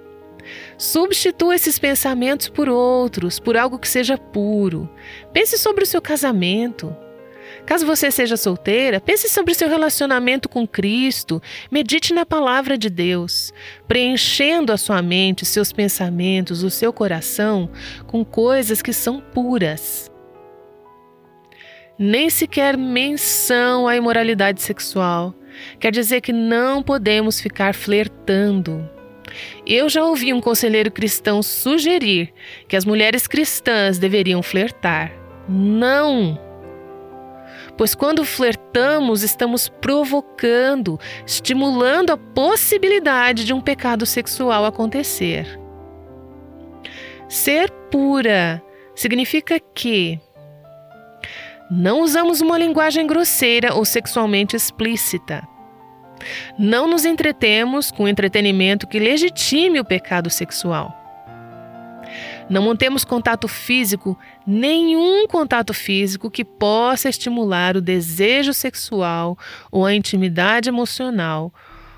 Substitua 0.78 1.56
esses 1.56 1.80
pensamentos 1.80 2.50
por 2.50 2.68
outros, 2.68 3.40
por 3.40 3.56
algo 3.56 3.80
que 3.80 3.88
seja 3.88 4.18
puro. 4.18 4.90
Pense 5.32 5.58
sobre 5.58 5.84
o 5.84 5.88
seu 5.88 6.02
casamento. 6.02 6.96
Caso 7.66 7.86
você 7.86 8.12
seja 8.12 8.36
solteira, 8.36 9.00
pense 9.00 9.30
sobre 9.30 9.54
seu 9.54 9.70
relacionamento 9.70 10.50
com 10.50 10.68
Cristo, 10.68 11.42
medite 11.72 12.13
na 12.13 12.25
palavra 12.25 12.78
de 12.78 12.90
Deus, 12.90 13.54
preenchendo 13.88 14.74
a 14.74 14.78
sua 14.78 15.02
mente, 15.02 15.46
seus 15.46 15.72
pensamentos, 15.72 16.63
o 16.63 16.70
seu 16.70 16.92
coração 16.92 17.70
com 18.06 18.25
coisas 18.25 18.82
que 18.82 18.92
são 18.92 19.22
puras. 19.22 20.12
Nem 21.98 22.30
sequer 22.30 22.75
menção 22.75 23.88
à 23.88 23.96
imoralidade 23.96 24.62
sexual, 24.62 25.34
Quer 25.79 25.91
dizer 25.91 26.22
que 26.22 26.33
não 26.33 26.81
podemos 26.81 27.39
ficar 27.39 27.74
flertando. 27.74 28.89
Eu 29.65 29.89
já 29.89 30.03
ouvi 30.03 30.33
um 30.33 30.41
conselheiro 30.41 30.91
cristão 30.91 31.41
sugerir 31.41 32.33
que 32.67 32.75
as 32.75 32.86
mulheres 32.86 33.27
cristãs 33.27 33.98
deveriam 33.98 34.43
flertar. 34.43 35.12
Não! 35.48 36.39
Pois 37.75 37.95
quando 37.95 38.24
flertamos, 38.24 39.24
estamos 39.24 39.67
provocando, 39.67 41.00
estimulando 41.25 42.12
a 42.12 42.17
possibilidade 42.17 43.45
de 43.45 43.53
um 43.53 43.60
pecado 43.60 44.05
sexual 44.05 44.65
acontecer. 44.65 45.60
Ser 47.27 47.72
pura 47.89 48.62
significa 48.95 49.60
que 49.60 50.19
não 51.75 52.01
usamos 52.01 52.39
uma 52.39 52.56
linguagem 52.56 53.08
grosseira 53.08 53.74
ou 53.74 53.84
sexualmente 53.84 54.56
explícita. 54.56 55.48
Não 56.58 56.88
nos 56.88 57.03
entretemos 57.03 57.89
com 57.89 58.08
entretenimento 58.08 58.86
que 58.86 59.00
legitime 59.00 59.80
o 59.80 59.86
pecado 59.86 60.30
sexual. 60.30 60.96
Não 62.48 62.62
mantemos 62.62 63.03
contato 63.03 63.48
físico, 63.48 64.15
nenhum 64.46 65.25
contato 65.27 65.74
físico 65.74 66.30
que 66.30 66.46
possa 66.46 67.10
estimular 67.10 67.75
o 67.75 67.82
desejo 67.82 68.53
sexual 68.53 69.36
ou 69.72 69.84
a 69.84 69.96
intimidade 69.96 70.70
emocional, 70.70 71.51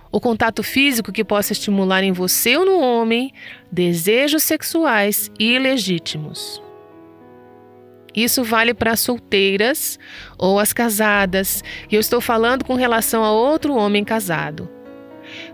o 0.10 0.22
contato 0.22 0.64
físico 0.64 1.12
que 1.12 1.26
possa 1.26 1.52
estimular 1.52 2.02
em 2.02 2.14
você 2.14 2.56
ou 2.56 2.66
no 2.66 2.80
homem 2.80 3.34
desejos 3.70 4.44
sexuais 4.44 5.30
ilegítimos. 5.38 6.64
Isso 8.16 8.44
vale 8.44 8.74
para 8.74 8.92
as 8.92 9.00
solteiras 9.00 10.00
ou 10.38 10.60
as 10.60 10.72
casadas, 10.72 11.64
e 11.92 11.96
eu 11.96 12.00
estou 12.00 12.22
falando 12.22 12.64
com 12.64 12.76
relação 12.76 13.24
a 13.24 13.32
outro 13.32 13.76
homem 13.76 14.04
casado. 14.04 14.70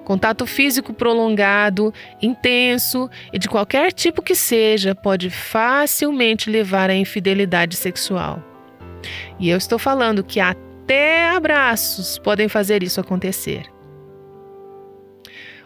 Contato 0.04 0.46
físico 0.46 0.94
prolongado, 0.94 1.94
intenso 2.22 3.10
e 3.32 3.40
de 3.40 3.48
qualquer 3.48 3.92
tipo 3.92 4.22
que 4.22 4.36
seja 4.36 4.94
pode 4.94 5.30
facilmente 5.30 6.50
levar 6.50 6.90
à 6.90 6.96
infidelidade 6.96 7.76
sexual. 7.76 8.44
E 9.40 9.50
eu 9.50 9.58
estou 9.58 9.80
falando 9.80 10.24
que 10.24 10.40
até 10.40 11.30
abraços 11.30 12.18
podem 12.20 12.48
fazer 12.48 12.84
isso 12.84 13.00
acontecer. 13.00 13.64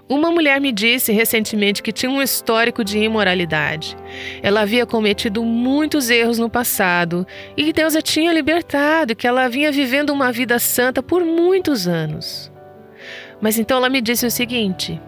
Uma 0.08 0.30
mulher 0.30 0.62
me 0.62 0.72
disse 0.72 1.12
recentemente 1.12 1.82
que 1.82 1.92
tinha 1.92 2.12
um 2.12 2.22
histórico 2.22 2.84
de 2.84 3.00
imoralidade. 3.00 3.98
Ela 4.44 4.62
havia 4.62 4.86
cometido 4.86 5.44
muitos 5.44 6.12
erros 6.12 6.38
no 6.38 6.48
passado 6.48 7.26
e 7.58 7.64
que 7.64 7.74
Deus 7.74 7.96
a 7.96 8.02
tinha 8.04 8.32
libertado 8.32 9.14
e 9.14 9.16
que 9.16 9.26
ela 9.26 9.50
vinha 9.50 9.72
vivendo 9.72 10.12
uma 10.12 10.32
vida 10.32 10.60
santa 10.60 11.02
por 11.02 11.26
muitos 11.26 11.88
anos. 11.88 12.52
Mas 13.42 13.58
então 13.58 13.78
ela 13.78 13.90
me 13.90 14.00
disse 14.00 14.28
o 14.28 14.32
seguinte: 14.32 15.02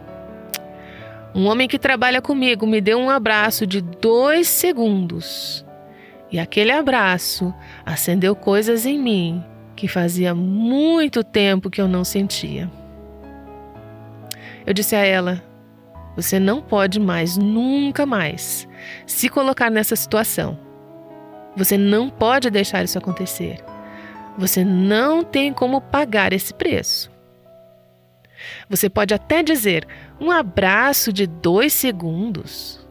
Um 1.35 1.45
homem 1.45 1.67
que 1.67 1.77
trabalha 1.77 2.19
comigo 2.19 2.65
me 2.65 2.81
deu 2.81 2.97
um 2.97 3.09
abraço 3.09 3.67
de 3.67 3.81
dois 3.81 4.47
segundos. 4.47 5.63
E 6.31 6.39
aquele 6.39 6.71
abraço 6.71 7.53
acendeu 7.85 8.35
coisas 8.35 8.83
em 8.83 8.97
mim 8.99 9.43
que 9.75 9.87
fazia 9.87 10.33
muito 10.33 11.23
tempo 11.23 11.69
que 11.69 11.79
eu 11.79 11.87
não 11.87 12.03
sentia. 12.03 12.67
Eu 14.67 14.73
disse 14.73 14.97
a 14.97 15.05
ela: 15.05 15.41
Você 16.17 16.37
não 16.37 16.61
pode 16.61 16.99
mais, 16.99 17.37
nunca 17.37 18.05
mais, 18.05 18.67
se 19.05 19.29
colocar 19.29 19.71
nessa 19.71 19.95
situação. 19.95 20.59
Você 21.55 21.77
não 21.77 22.09
pode 22.09 22.49
deixar 22.51 22.83
isso 22.83 22.97
acontecer. 22.97 23.63
Você 24.37 24.63
não 24.65 25.23
tem 25.23 25.53
como 25.53 25.79
pagar 25.79 26.33
esse 26.33 26.53
preço. 26.53 27.09
Você 28.69 28.89
pode 28.89 29.13
até 29.13 29.41
dizer 29.41 29.87
um 30.19 30.29
abraço 30.29 31.13
de 31.13 31.25
dois 31.25 31.71
segundos, 31.71 32.85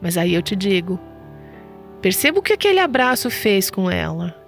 mas 0.00 0.16
aí 0.16 0.32
eu 0.32 0.40
te 0.40 0.54
digo: 0.54 1.00
perceba 2.00 2.38
o 2.38 2.42
que 2.42 2.52
aquele 2.52 2.78
abraço 2.78 3.28
fez 3.28 3.70
com 3.70 3.90
ela. 3.90 4.38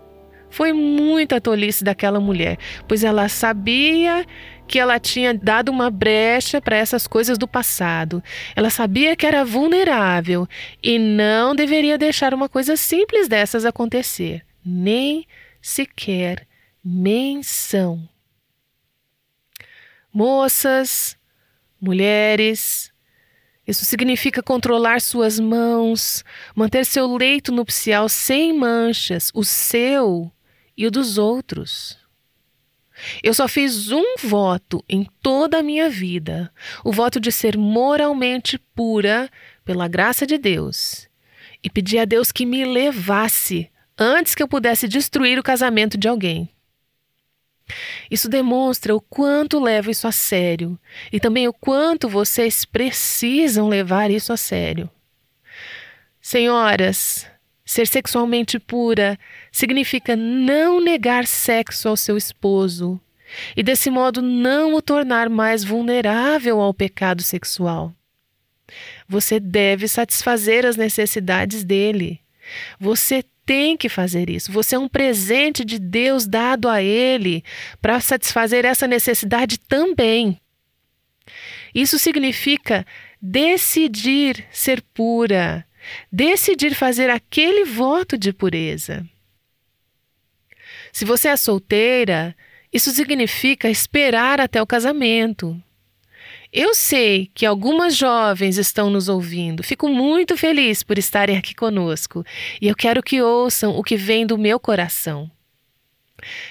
Foi 0.48 0.72
muita 0.72 1.40
tolice 1.40 1.84
daquela 1.84 2.18
mulher, 2.18 2.58
pois 2.88 3.04
ela 3.04 3.28
sabia 3.28 4.24
que 4.70 4.78
ela 4.78 5.00
tinha 5.00 5.34
dado 5.34 5.68
uma 5.68 5.90
brecha 5.90 6.60
para 6.60 6.76
essas 6.76 7.04
coisas 7.04 7.36
do 7.36 7.48
passado. 7.48 8.22
Ela 8.54 8.70
sabia 8.70 9.16
que 9.16 9.26
era 9.26 9.44
vulnerável 9.44 10.46
e 10.80 10.96
não 10.96 11.56
deveria 11.56 11.98
deixar 11.98 12.32
uma 12.32 12.48
coisa 12.48 12.76
simples 12.76 13.26
dessas 13.26 13.64
acontecer, 13.64 14.46
nem 14.64 15.26
sequer 15.60 16.46
menção. 16.84 18.08
Moças, 20.14 21.16
mulheres, 21.80 22.92
isso 23.66 23.84
significa 23.84 24.40
controlar 24.40 25.00
suas 25.00 25.40
mãos, 25.40 26.24
manter 26.54 26.86
seu 26.86 27.12
leito 27.16 27.50
nupcial 27.50 28.08
sem 28.08 28.56
manchas, 28.56 29.32
o 29.34 29.42
seu 29.42 30.30
e 30.76 30.86
o 30.86 30.92
dos 30.92 31.18
outros. 31.18 31.99
Eu 33.22 33.34
só 33.34 33.48
fiz 33.48 33.90
um 33.90 34.16
voto 34.18 34.84
em 34.88 35.06
toda 35.22 35.58
a 35.58 35.62
minha 35.62 35.88
vida: 35.88 36.52
o 36.84 36.92
voto 36.92 37.20
de 37.20 37.30
ser 37.30 37.56
moralmente 37.56 38.58
pura 38.74 39.30
pela 39.64 39.88
graça 39.88 40.26
de 40.26 40.38
Deus. 40.38 41.08
E 41.62 41.68
pedi 41.68 41.98
a 41.98 42.04
Deus 42.04 42.32
que 42.32 42.46
me 42.46 42.64
levasse 42.64 43.70
antes 43.98 44.34
que 44.34 44.42
eu 44.42 44.48
pudesse 44.48 44.88
destruir 44.88 45.38
o 45.38 45.42
casamento 45.42 45.98
de 45.98 46.08
alguém. 46.08 46.48
Isso 48.10 48.28
demonstra 48.28 48.94
o 48.94 49.00
quanto 49.00 49.60
levo 49.60 49.90
isso 49.90 50.08
a 50.08 50.12
sério 50.12 50.78
e 51.12 51.20
também 51.20 51.46
o 51.46 51.52
quanto 51.52 52.08
vocês 52.08 52.64
precisam 52.64 53.68
levar 53.68 54.10
isso 54.10 54.32
a 54.32 54.36
sério. 54.36 54.90
Senhoras, 56.20 57.29
ser 57.70 57.86
sexualmente 57.86 58.58
pura 58.58 59.16
significa 59.52 60.16
não 60.16 60.80
negar 60.80 61.24
sexo 61.24 61.88
ao 61.88 61.96
seu 61.96 62.16
esposo 62.16 63.00
e, 63.56 63.62
desse 63.62 63.88
modo, 63.88 64.20
não 64.20 64.74
o 64.74 64.82
tornar 64.82 65.28
mais 65.28 65.62
vulnerável 65.62 66.60
ao 66.60 66.74
pecado 66.74 67.22
sexual. 67.22 67.94
Você 69.08 69.38
deve 69.38 69.86
satisfazer 69.86 70.66
as 70.66 70.76
necessidades 70.76 71.62
dele. 71.62 72.18
Você 72.80 73.24
tem 73.46 73.76
que 73.76 73.88
fazer 73.88 74.28
isso. 74.28 74.50
Você 74.50 74.74
é 74.74 74.78
um 74.78 74.88
presente 74.88 75.64
de 75.64 75.78
Deus 75.78 76.26
dado 76.26 76.68
a 76.68 76.82
ele 76.82 77.44
para 77.80 78.00
satisfazer 78.00 78.64
essa 78.64 78.88
necessidade 78.88 79.60
também. 79.60 80.40
Isso 81.72 82.00
significa 82.00 82.84
decidir 83.22 84.44
ser 84.50 84.82
pura, 84.92 85.64
decidir 86.10 86.74
fazer 86.74 87.10
aquele 87.10 87.64
voto 87.64 88.18
de 88.18 88.32
pureza. 88.32 89.04
Se 90.92 91.04
você 91.04 91.28
é 91.28 91.36
solteira, 91.36 92.36
isso 92.72 92.90
significa 92.90 93.68
esperar 93.68 94.40
até 94.40 94.60
o 94.60 94.66
casamento. 94.66 95.60
Eu 96.52 96.74
sei 96.74 97.30
que 97.32 97.46
algumas 97.46 97.96
jovens 97.96 98.58
estão 98.58 98.90
nos 98.90 99.08
ouvindo. 99.08 99.62
Fico 99.62 99.88
muito 99.88 100.36
feliz 100.36 100.82
por 100.82 100.98
estarem 100.98 101.36
aqui 101.36 101.54
conosco 101.54 102.24
e 102.60 102.66
eu 102.66 102.74
quero 102.74 103.02
que 103.02 103.22
ouçam 103.22 103.76
o 103.76 103.84
que 103.84 103.96
vem 103.96 104.26
do 104.26 104.36
meu 104.36 104.58
coração. 104.58 105.30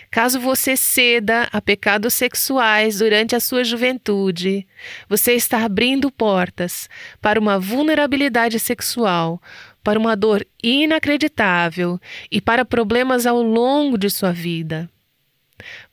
Caso 0.09 0.39
você 0.39 0.75
ceda 0.75 1.47
a 1.51 1.61
pecados 1.61 2.13
sexuais 2.13 2.99
durante 2.99 3.35
a 3.35 3.39
sua 3.39 3.63
juventude, 3.63 4.67
você 5.07 5.33
está 5.33 5.63
abrindo 5.63 6.11
portas 6.11 6.89
para 7.21 7.39
uma 7.39 7.59
vulnerabilidade 7.59 8.59
sexual, 8.59 9.41
para 9.83 9.99
uma 9.99 10.15
dor 10.15 10.45
inacreditável 10.61 11.99
e 12.31 12.41
para 12.41 12.65
problemas 12.65 13.25
ao 13.25 13.41
longo 13.41 13.97
de 13.97 14.09
sua 14.09 14.31
vida. 14.31 14.89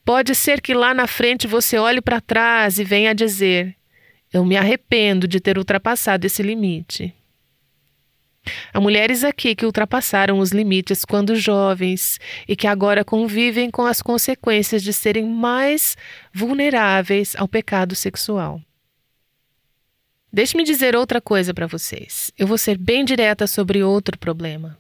Pode 0.05 0.35
ser 0.35 0.61
que 0.61 0.73
lá 0.73 0.95
na 0.95 1.07
frente 1.07 1.47
você 1.47 1.79
olhe 1.79 2.01
para 2.01 2.21
trás 2.21 2.79
e 2.79 2.85
venha 2.85 3.15
dizer: 3.15 3.75
Eu 4.33 4.45
me 4.45 4.57
arrependo 4.57 5.27
de 5.27 5.41
ter 5.41 5.59
ultrapassado 5.59 6.27
esse 6.27 6.43
limite. 6.43 7.13
Há 8.73 8.81
mulheres 8.81 9.25
aqui 9.25 9.55
que 9.55 9.67
ultrapassaram 9.67 10.39
os 10.39 10.53
limites 10.53 11.05
quando 11.05 11.37
jovens 11.37 12.19
e 12.47 12.55
que 12.55 12.67
agora 12.67 13.05
convivem 13.05 13.71
com 13.71 13.87
as 13.87 14.03
consequências 14.03 14.83
de 14.83 14.93
serem 14.93 15.27
mais 15.27 15.97
vulneráveis 16.33 17.35
ao 17.37 17.49
pecado 17.49 17.95
sexual. 17.95 18.61
Deixe-me 20.33 20.65
dizer 20.65 20.95
outra 20.95 21.21
coisa 21.21 21.55
para 21.55 21.67
vocês. 21.67 22.31
Eu 22.37 22.47
vou 22.47 22.59
ser 22.59 22.77
bem 22.77 23.05
direta 23.05 23.47
sobre 23.47 23.83
outro 23.83 24.19
problema. 24.19 24.77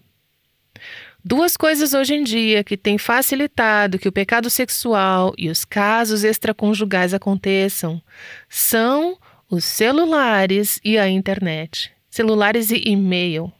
Duas 1.24 1.56
coisas 1.56 1.92
hoje 1.92 2.14
em 2.14 2.22
dia 2.22 2.62
que 2.62 2.76
têm 2.76 2.98
facilitado 2.98 3.98
que 3.98 4.06
o 4.06 4.12
pecado 4.12 4.48
sexual 4.48 5.34
e 5.36 5.48
os 5.48 5.64
casos 5.64 6.22
extraconjugais 6.22 7.12
aconteçam 7.14 8.00
são 8.48 9.18
os 9.50 9.64
celulares 9.64 10.78
e 10.84 10.98
a 10.98 11.08
internet. 11.08 11.95
Celulares 12.16 12.70
e 12.70 12.80
e-mail. 12.86 13.52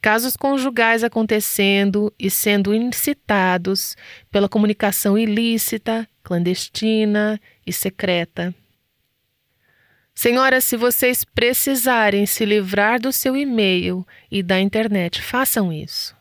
Casos 0.00 0.34
conjugais 0.34 1.04
acontecendo 1.04 2.10
e 2.18 2.30
sendo 2.30 2.72
incitados 2.74 3.98
pela 4.30 4.48
comunicação 4.48 5.18
ilícita, 5.18 6.08
clandestina 6.22 7.38
e 7.66 7.70
secreta. 7.70 8.54
Senhoras, 10.14 10.64
se 10.64 10.74
vocês 10.74 11.22
precisarem 11.22 12.24
se 12.24 12.46
livrar 12.46 12.98
do 12.98 13.12
seu 13.12 13.36
e-mail 13.36 14.06
e 14.30 14.42
da 14.42 14.58
internet, 14.58 15.20
façam 15.20 15.70
isso. 15.70 16.16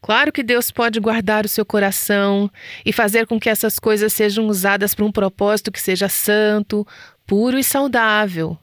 Claro 0.00 0.30
que 0.30 0.44
Deus 0.44 0.70
pode 0.70 1.00
guardar 1.00 1.44
o 1.44 1.48
seu 1.48 1.66
coração 1.66 2.48
e 2.86 2.92
fazer 2.92 3.26
com 3.26 3.40
que 3.40 3.50
essas 3.50 3.80
coisas 3.80 4.12
sejam 4.12 4.46
usadas 4.46 4.94
para 4.94 5.04
um 5.04 5.10
propósito 5.10 5.72
que 5.72 5.80
seja 5.80 6.08
santo, 6.08 6.86
puro 7.26 7.58
e 7.58 7.64
saudável. 7.64 8.56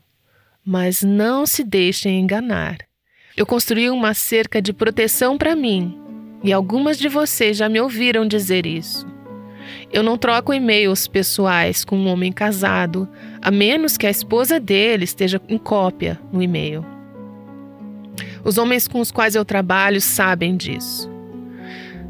Mas 0.65 1.03
não 1.03 1.45
se 1.45 1.63
deixem 1.63 2.19
enganar. 2.19 2.79
Eu 3.37 3.45
construí 3.45 3.87
uma 3.91 4.15
cerca 4.15 4.59
de 4.59 4.73
proteção 4.73 5.37
para 5.37 5.55
mim 5.55 5.95
e 6.43 6.51
algumas 6.51 6.97
de 6.97 7.07
vocês 7.07 7.55
já 7.57 7.69
me 7.69 7.79
ouviram 7.79 8.27
dizer 8.27 8.65
isso. 8.65 9.05
Eu 9.93 10.01
não 10.01 10.17
troco 10.17 10.53
e-mails 10.53 11.07
pessoais 11.07 11.85
com 11.85 11.95
um 11.95 12.07
homem 12.07 12.31
casado, 12.31 13.07
a 13.41 13.51
menos 13.51 13.95
que 13.95 14.07
a 14.07 14.09
esposa 14.09 14.59
dele 14.59 15.03
esteja 15.03 15.39
em 15.47 15.57
cópia 15.57 16.19
no 16.33 16.41
e-mail. 16.41 16.83
Os 18.43 18.57
homens 18.57 18.87
com 18.87 18.99
os 18.99 19.11
quais 19.11 19.35
eu 19.35 19.45
trabalho 19.45 20.01
sabem 20.01 20.57
disso. 20.57 21.11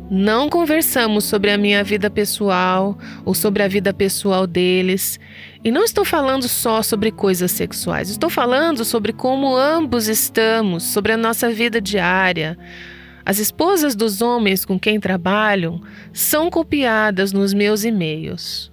Não 0.09 0.49
conversamos 0.49 1.23
sobre 1.25 1.49
a 1.49 1.57
minha 1.57 1.83
vida 1.83 2.09
pessoal 2.09 2.97
ou 3.25 3.33
sobre 3.33 3.63
a 3.63 3.67
vida 3.67 3.91
pessoal 3.91 4.45
deles. 4.45 5.19
E 5.65 5.71
não 5.71 5.84
estou 5.84 6.06
falando 6.06 6.47
só 6.47 6.84
sobre 6.84 7.12
coisas 7.12 7.51
sexuais, 7.51 8.12
estou 8.12 8.30
falando 8.30 8.86
sobre 8.86 9.12
como 9.12 9.58
ambos 9.58 10.08
estamos, 10.08 10.84
sobre 10.84 11.12
a 11.12 11.17
nossa 11.17 11.49
vida 11.49 11.82
diária. 11.82 12.56
As 13.25 13.39
esposas 13.39 13.95
dos 13.95 14.21
homens 14.21 14.63
com 14.63 14.80
quem 14.80 14.99
trabalham 14.99 15.82
são 16.13 16.51
copiadas 16.51 17.34
nos 17.34 17.51
meus 17.51 17.84
e-mails. 17.84 18.71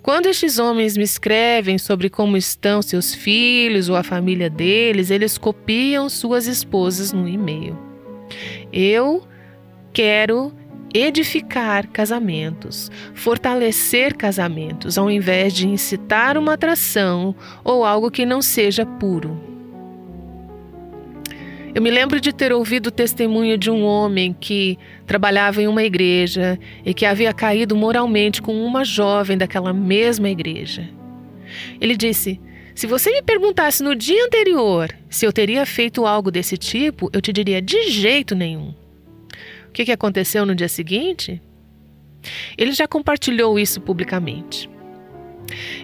Quando 0.00 0.26
estes 0.26 0.60
homens 0.60 0.96
me 0.96 1.02
escrevem 1.02 1.76
sobre 1.76 2.08
como 2.08 2.36
estão 2.36 2.80
seus 2.82 3.12
filhos 3.12 3.88
ou 3.88 3.96
a 3.96 4.04
família 4.04 4.48
deles, 4.48 5.10
eles 5.10 5.36
copiam 5.36 6.08
suas 6.08 6.46
esposas 6.46 7.12
no 7.12 7.28
e-mail. 7.28 7.76
Eu 8.72 9.26
quero 9.92 10.52
edificar 10.94 11.88
casamentos, 11.88 12.90
fortalecer 13.14 14.14
casamentos, 14.14 14.96
ao 14.96 15.10
invés 15.10 15.52
de 15.52 15.68
incitar 15.68 16.38
uma 16.38 16.54
atração 16.54 17.34
ou 17.64 17.84
algo 17.84 18.10
que 18.10 18.24
não 18.24 18.40
seja 18.40 18.86
puro. 18.86 19.38
Eu 21.74 21.82
me 21.82 21.90
lembro 21.90 22.18
de 22.18 22.32
ter 22.32 22.54
ouvido 22.54 22.86
o 22.86 22.90
testemunho 22.90 23.58
de 23.58 23.70
um 23.70 23.84
homem 23.84 24.32
que 24.32 24.78
trabalhava 25.06 25.60
em 25.60 25.68
uma 25.68 25.82
igreja 25.82 26.58
e 26.82 26.94
que 26.94 27.04
havia 27.04 27.34
caído 27.34 27.76
moralmente 27.76 28.40
com 28.40 28.64
uma 28.64 28.82
jovem 28.82 29.36
daquela 29.36 29.74
mesma 29.74 30.30
igreja. 30.30 30.88
Ele 31.78 31.94
disse: 31.94 32.40
Se 32.74 32.86
você 32.86 33.10
me 33.10 33.20
perguntasse 33.20 33.82
no 33.82 33.94
dia 33.94 34.24
anterior 34.24 34.88
se 35.10 35.26
eu 35.26 35.32
teria 35.34 35.66
feito 35.66 36.06
algo 36.06 36.30
desse 36.30 36.56
tipo, 36.56 37.10
eu 37.12 37.20
te 37.20 37.30
diria 37.30 37.60
de 37.60 37.90
jeito 37.90 38.34
nenhum 38.34 38.72
que, 39.76 39.84
que 39.84 39.92
aconteceu 39.92 40.46
no 40.46 40.54
dia 40.54 40.70
seguinte? 40.70 41.40
Ele 42.56 42.72
já 42.72 42.88
compartilhou 42.88 43.58
isso 43.58 43.78
publicamente. 43.78 44.70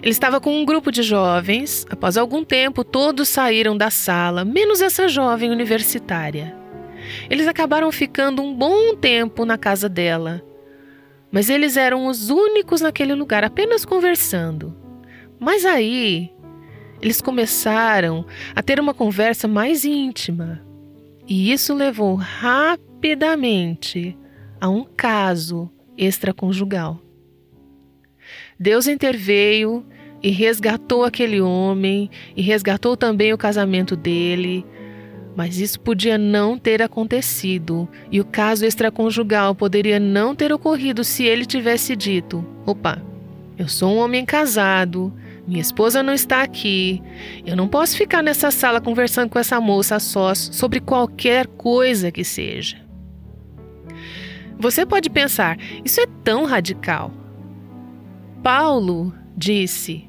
Ele 0.01 0.09
estava 0.09 0.41
com 0.41 0.59
um 0.59 0.65
grupo 0.65 0.91
de 0.91 1.03
jovens. 1.03 1.85
Após 1.87 2.17
algum 2.17 2.43
tempo, 2.43 2.83
todos 2.83 3.29
saíram 3.29 3.77
da 3.77 3.91
sala, 3.91 4.43
menos 4.43 4.81
essa 4.81 5.07
jovem 5.07 5.51
universitária. 5.51 6.55
Eles 7.29 7.47
acabaram 7.47 7.91
ficando 7.91 8.41
um 8.41 8.51
bom 8.55 8.95
tempo 8.95 9.45
na 9.45 9.59
casa 9.59 9.87
dela. 9.87 10.41
Mas 11.31 11.47
eles 11.47 11.77
eram 11.77 12.07
os 12.07 12.31
únicos 12.31 12.81
naquele 12.81 13.13
lugar, 13.13 13.43
apenas 13.43 13.85
conversando. 13.85 14.75
Mas 15.39 15.65
aí, 15.65 16.31
eles 16.99 17.21
começaram 17.21 18.25
a 18.55 18.63
ter 18.63 18.79
uma 18.79 18.93
conversa 18.93 19.47
mais 19.47 19.85
íntima. 19.85 20.65
E 21.27 21.51
isso 21.51 21.75
levou 21.75 22.15
rapidamente 22.15 22.92
rapidamente 23.03 24.17
a 24.61 24.69
um 24.69 24.85
caso 24.85 25.69
extraconjugal. 25.97 27.01
Deus 28.57 28.87
interveio 28.87 29.85
e 30.21 30.29
resgatou 30.29 31.03
aquele 31.03 31.41
homem 31.41 32.09
e 32.33 32.41
resgatou 32.41 32.95
também 32.95 33.33
o 33.33 33.37
casamento 33.37 33.97
dele. 33.97 34.65
Mas 35.35 35.57
isso 35.57 35.81
podia 35.81 36.17
não 36.17 36.57
ter 36.57 36.81
acontecido 36.81 37.89
e 38.09 38.21
o 38.21 38.25
caso 38.25 38.65
extraconjugal 38.65 39.53
poderia 39.53 39.99
não 39.99 40.33
ter 40.33 40.53
ocorrido 40.53 41.03
se 41.03 41.25
ele 41.25 41.45
tivesse 41.45 41.97
dito: 41.97 42.45
opa, 42.65 43.01
eu 43.57 43.67
sou 43.67 43.95
um 43.95 43.97
homem 43.97 44.23
casado, 44.23 45.11
minha 45.45 45.59
esposa 45.59 46.01
não 46.01 46.13
está 46.13 46.41
aqui, 46.41 47.03
eu 47.45 47.57
não 47.57 47.67
posso 47.67 47.97
ficar 47.97 48.23
nessa 48.23 48.49
sala 48.49 48.79
conversando 48.79 49.29
com 49.29 49.39
essa 49.39 49.59
moça 49.59 49.99
sós 49.99 50.49
sobre 50.53 50.79
qualquer 50.79 51.47
coisa 51.47 52.09
que 52.09 52.23
seja. 52.23 52.82
Você 54.59 54.85
pode 54.85 55.09
pensar, 55.09 55.57
isso 55.83 55.99
é 55.99 56.07
tão 56.23 56.45
radical. 56.45 57.11
Paulo 58.41 59.13
disse: 59.35 60.07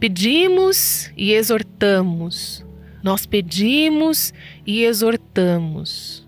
Pedimos 0.00 1.10
e 1.16 1.32
exortamos. 1.32 2.64
Nós 3.02 3.26
pedimos 3.26 4.32
e 4.66 4.84
exortamos. 4.84 6.26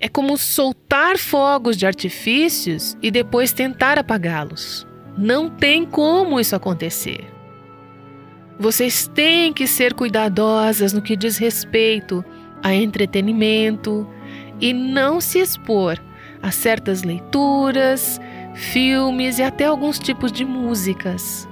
É 0.00 0.08
como 0.08 0.36
soltar 0.36 1.18
fogos 1.18 1.76
de 1.76 1.86
artifícios 1.86 2.96
e 3.00 3.10
depois 3.10 3.52
tentar 3.52 3.98
apagá-los. 3.98 4.86
Não 5.16 5.48
tem 5.48 5.84
como 5.84 6.38
isso 6.40 6.54
acontecer. 6.54 7.24
Vocês 8.58 9.06
têm 9.06 9.52
que 9.52 9.66
ser 9.66 9.94
cuidadosas 9.94 10.92
no 10.92 11.02
que 11.02 11.16
diz 11.16 11.36
respeito 11.36 12.24
a 12.62 12.74
entretenimento 12.74 14.08
e 14.60 14.72
não 14.72 15.20
se 15.20 15.38
expor 15.38 16.00
a 16.42 16.50
certas 16.50 17.02
leituras, 17.02 18.20
filmes 18.54 19.38
e 19.38 19.42
até 19.42 19.64
alguns 19.64 19.98
tipos 19.98 20.32
de 20.32 20.44
músicas. 20.44 21.48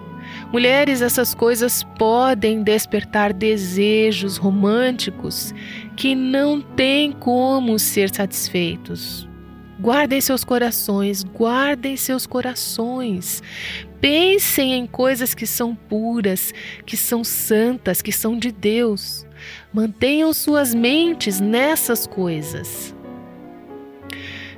Mulheres, 0.53 1.03
essas 1.03 1.35
coisas 1.35 1.83
podem 1.99 2.63
despertar 2.63 3.33
desejos 3.33 4.37
românticos 4.37 5.53
que 5.97 6.15
não 6.15 6.61
têm 6.61 7.11
como 7.11 7.79
ser 7.79 8.15
satisfeitos. 8.15 9.29
Guardem 9.79 10.21
seus 10.23 10.43
corações, 10.43 11.23
guardem 11.23 11.97
seus 11.97 12.27
corações. 12.27 13.43
Pensem 14.01 14.73
em 14.73 14.87
coisas 14.87 15.35
que 15.35 15.47
são 15.47 15.75
puras, 15.75 16.55
que 16.87 16.97
são 16.97 17.23
santas, 17.23 18.01
que 18.01 18.13
são 18.13 18.39
de 18.39 18.51
Deus. 18.51 19.27
Mantenham 19.73 20.33
suas 20.33 20.75
mentes 20.75 21.41
nessas 21.41 22.07
coisas. 22.07 22.96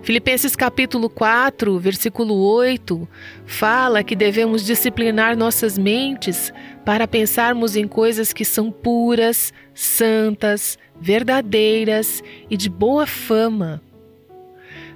Filipenses 0.09 0.57
capítulo 0.57 1.11
4, 1.11 1.79
versículo 1.79 2.35
8, 2.35 3.07
fala 3.45 4.03
que 4.03 4.17
devemos 4.17 4.65
disciplinar 4.65 5.37
nossas 5.37 5.77
mentes 5.77 6.51
para 6.83 7.07
pensarmos 7.07 7.77
em 7.77 7.87
coisas 7.87 8.33
que 8.33 8.43
são 8.43 8.71
puras, 8.71 9.53
santas, 9.75 10.79
verdadeiras 10.99 12.23
e 12.49 12.57
de 12.57 12.71
boa 12.71 13.07
fama. 13.07 13.83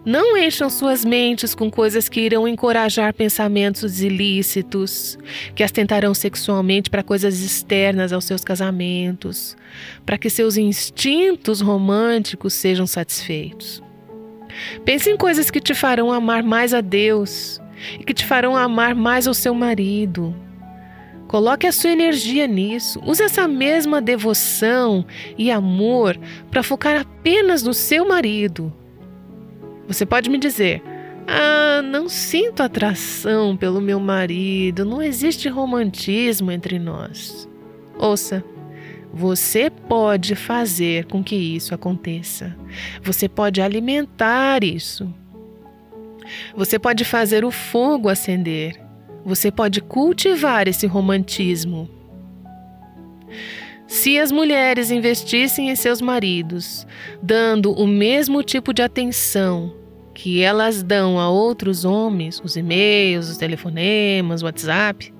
Não 0.02 0.34
encham 0.34 0.70
suas 0.70 1.04
mentes 1.04 1.54
com 1.54 1.70
coisas 1.70 2.08
que 2.08 2.22
irão 2.22 2.48
encorajar 2.48 3.12
pensamentos 3.12 4.00
ilícitos, 4.00 5.18
que 5.54 5.62
as 5.62 5.70
tentarão 5.70 6.14
sexualmente 6.14 6.88
para 6.88 7.02
coisas 7.02 7.42
externas 7.42 8.14
aos 8.14 8.24
seus 8.24 8.42
casamentos, 8.42 9.58
para 10.06 10.16
que 10.16 10.30
seus 10.30 10.56
instintos 10.56 11.60
românticos 11.60 12.54
sejam 12.54 12.86
satisfeitos. 12.86 13.82
Pense 14.84 15.10
em 15.10 15.16
coisas 15.16 15.50
que 15.50 15.60
te 15.60 15.74
farão 15.74 16.12
amar 16.12 16.42
mais 16.42 16.72
a 16.74 16.80
Deus 16.80 17.60
e 17.98 18.04
que 18.04 18.14
te 18.14 18.24
farão 18.24 18.56
amar 18.56 18.94
mais 18.94 19.26
ao 19.26 19.34
seu 19.34 19.54
marido. 19.54 20.34
Coloque 21.32 21.66
a 21.66 21.72
sua 21.72 21.90
energia 21.90 22.46
nisso. 22.46 23.00
Use 23.06 23.22
essa 23.22 23.48
mesma 23.48 24.02
devoção 24.02 25.04
e 25.38 25.50
amor 25.50 26.18
para 26.50 26.62
focar 26.62 27.00
apenas 27.00 27.62
no 27.62 27.72
seu 27.72 28.06
marido. 28.06 28.70
Você 29.88 30.04
pode 30.04 30.28
me 30.28 30.36
dizer: 30.36 30.82
Ah, 31.26 31.80
não 31.82 32.06
sinto 32.08 32.62
atração 32.62 33.56
pelo 33.56 33.80
meu 33.80 33.98
marido, 33.98 34.84
não 34.84 35.00
existe 35.00 35.48
romantismo 35.48 36.50
entre 36.50 36.78
nós. 36.78 37.48
Ouça, 37.98 38.44
você 39.12 39.68
pode 39.68 40.34
fazer 40.34 41.04
com 41.04 41.22
que 41.22 41.36
isso 41.36 41.74
aconteça. 41.74 42.56
Você 43.02 43.28
pode 43.28 43.60
alimentar 43.60 44.64
isso. 44.64 45.12
Você 46.56 46.78
pode 46.78 47.04
fazer 47.04 47.44
o 47.44 47.50
fogo 47.50 48.08
acender. 48.08 48.80
Você 49.24 49.50
pode 49.50 49.80
cultivar 49.80 50.66
esse 50.66 50.86
romantismo. 50.86 51.88
Se 53.86 54.18
as 54.18 54.32
mulheres 54.32 54.90
investissem 54.90 55.68
em 55.68 55.76
seus 55.76 56.00
maridos, 56.00 56.86
dando 57.22 57.72
o 57.72 57.86
mesmo 57.86 58.42
tipo 58.42 58.72
de 58.72 58.80
atenção 58.80 59.74
que 60.14 60.40
elas 60.42 60.82
dão 60.82 61.18
a 61.20 61.28
outros 61.28 61.84
homens, 61.84 62.40
os 62.42 62.56
e-mails, 62.56 63.28
os 63.28 63.36
telefonemas, 63.36 64.40
o 64.40 64.46
WhatsApp, 64.46 65.12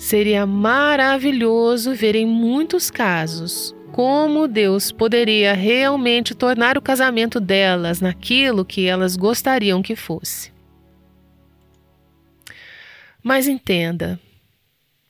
Seria 0.00 0.46
maravilhoso 0.46 1.94
ver 1.94 2.16
em 2.16 2.26
muitos 2.26 2.90
casos 2.90 3.76
como 3.92 4.48
Deus 4.48 4.90
poderia 4.90 5.52
realmente 5.52 6.34
tornar 6.34 6.78
o 6.78 6.80
casamento 6.80 7.38
delas 7.38 8.00
naquilo 8.00 8.64
que 8.64 8.86
elas 8.86 9.14
gostariam 9.14 9.82
que 9.82 9.94
fosse. 9.94 10.50
Mas 13.22 13.46
entenda, 13.46 14.18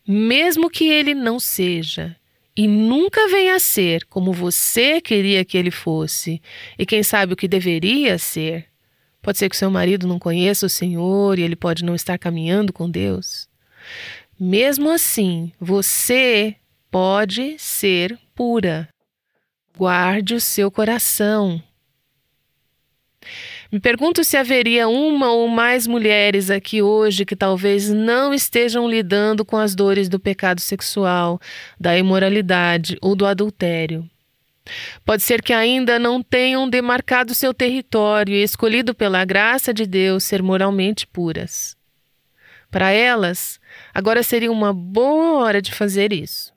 mesmo 0.06 0.68
que 0.68 0.88
ele 0.88 1.14
não 1.14 1.38
seja 1.38 2.16
e 2.56 2.66
nunca 2.66 3.28
venha 3.28 3.54
a 3.54 3.60
ser 3.60 4.04
como 4.06 4.32
você 4.32 5.00
queria 5.00 5.44
que 5.44 5.56
ele 5.56 5.70
fosse, 5.70 6.42
e 6.76 6.84
quem 6.84 7.04
sabe 7.04 7.32
o 7.34 7.36
que 7.36 7.46
deveria 7.46 8.18
ser, 8.18 8.66
pode 9.22 9.38
ser 9.38 9.48
que 9.48 9.56
seu 9.56 9.70
marido 9.70 10.08
não 10.08 10.18
conheça 10.18 10.66
o 10.66 10.68
Senhor 10.68 11.38
e 11.38 11.42
ele 11.42 11.54
pode 11.54 11.84
não 11.84 11.94
estar 11.94 12.18
caminhando 12.18 12.72
com 12.72 12.90
Deus. 12.90 13.48
Mesmo 14.42 14.90
assim, 14.90 15.52
você 15.60 16.56
pode 16.90 17.58
ser 17.58 18.18
pura. 18.34 18.88
Guarde 19.76 20.34
o 20.34 20.40
seu 20.40 20.70
coração. 20.70 21.62
Me 23.70 23.78
pergunto 23.78 24.24
se 24.24 24.38
haveria 24.38 24.88
uma 24.88 25.30
ou 25.30 25.46
mais 25.46 25.86
mulheres 25.86 26.48
aqui 26.48 26.80
hoje 26.80 27.26
que 27.26 27.36
talvez 27.36 27.90
não 27.90 28.32
estejam 28.32 28.88
lidando 28.88 29.44
com 29.44 29.58
as 29.58 29.74
dores 29.74 30.08
do 30.08 30.18
pecado 30.18 30.62
sexual, 30.62 31.38
da 31.78 31.98
imoralidade 31.98 32.96
ou 33.02 33.14
do 33.14 33.26
adultério. 33.26 34.08
Pode 35.04 35.22
ser 35.22 35.42
que 35.42 35.52
ainda 35.52 35.98
não 35.98 36.22
tenham 36.22 36.66
demarcado 36.66 37.34
seu 37.34 37.52
território 37.52 38.34
e 38.34 38.42
escolhido 38.42 38.94
pela 38.94 39.22
graça 39.22 39.74
de 39.74 39.84
Deus 39.84 40.24
ser 40.24 40.42
moralmente 40.42 41.06
puras. 41.06 41.76
Para 42.70 42.90
elas, 42.90 43.59
agora 43.94 44.22
seria 44.22 44.50
uma 44.50 44.72
boa 44.72 45.38
hora 45.38 45.62
de 45.62 45.72
fazer 45.72 46.12
isso. 46.12 46.52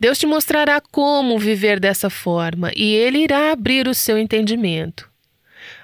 Deus 0.00 0.18
te 0.18 0.26
mostrará 0.26 0.80
como 0.80 1.38
viver 1.38 1.80
dessa 1.80 2.08
forma 2.08 2.70
e 2.76 2.94
Ele 2.94 3.18
irá 3.18 3.50
abrir 3.50 3.88
o 3.88 3.94
seu 3.94 4.16
entendimento. 4.16 5.10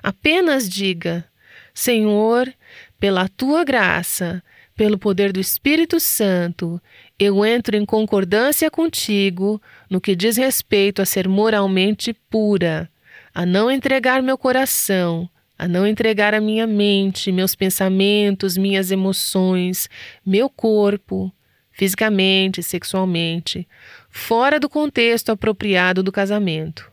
Apenas 0.02 0.68
diga: 0.68 1.24
Senhor, 1.72 2.52
pela 3.00 3.28
tua 3.28 3.64
graça, 3.64 4.42
pelo 4.76 4.98
poder 4.98 5.32
do 5.32 5.40
Espírito 5.40 5.98
Santo, 5.98 6.80
eu 7.18 7.44
entro 7.44 7.76
em 7.76 7.84
concordância 7.84 8.70
contigo 8.70 9.60
no 9.90 10.00
que 10.00 10.16
diz 10.16 10.36
respeito 10.36 11.02
a 11.02 11.04
ser 11.04 11.28
moralmente 11.28 12.12
pura, 12.12 12.90
a 13.34 13.44
não 13.44 13.70
entregar 13.70 14.22
meu 14.22 14.38
coração, 14.38 15.28
a 15.64 15.68
não 15.68 15.86
entregar 15.86 16.34
a 16.34 16.42
minha 16.42 16.66
mente, 16.66 17.32
meus 17.32 17.54
pensamentos, 17.54 18.54
minhas 18.54 18.90
emoções, 18.90 19.88
meu 20.24 20.50
corpo, 20.50 21.32
fisicamente, 21.72 22.62
sexualmente, 22.62 23.66
fora 24.10 24.60
do 24.60 24.68
contexto 24.68 25.32
apropriado 25.32 26.02
do 26.02 26.12
casamento. 26.12 26.92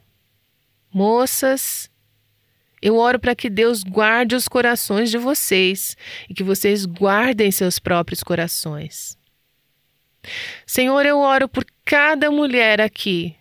Moças, 0.89 1.91
eu 2.81 2.95
oro 2.95 3.19
para 3.19 3.36
que 3.36 3.49
Deus 3.49 3.84
guarde 3.84 4.38
os 4.38 4.47
corações 4.47 5.12
de 5.12 5.17
vocês 5.17 5.97
e 6.29 6.34
que 6.34 6.41
vocês 6.41 6.86
guardem 6.86 7.51
seus 7.51 7.77
próprios 7.77 8.23
corações. 8.23 9.17
Senhor, 10.65 11.05
eu 11.05 11.19
oro 11.19 11.49
por 11.49 11.65
cada 11.84 12.31
mulher 12.31 12.79
aqui 12.79 13.36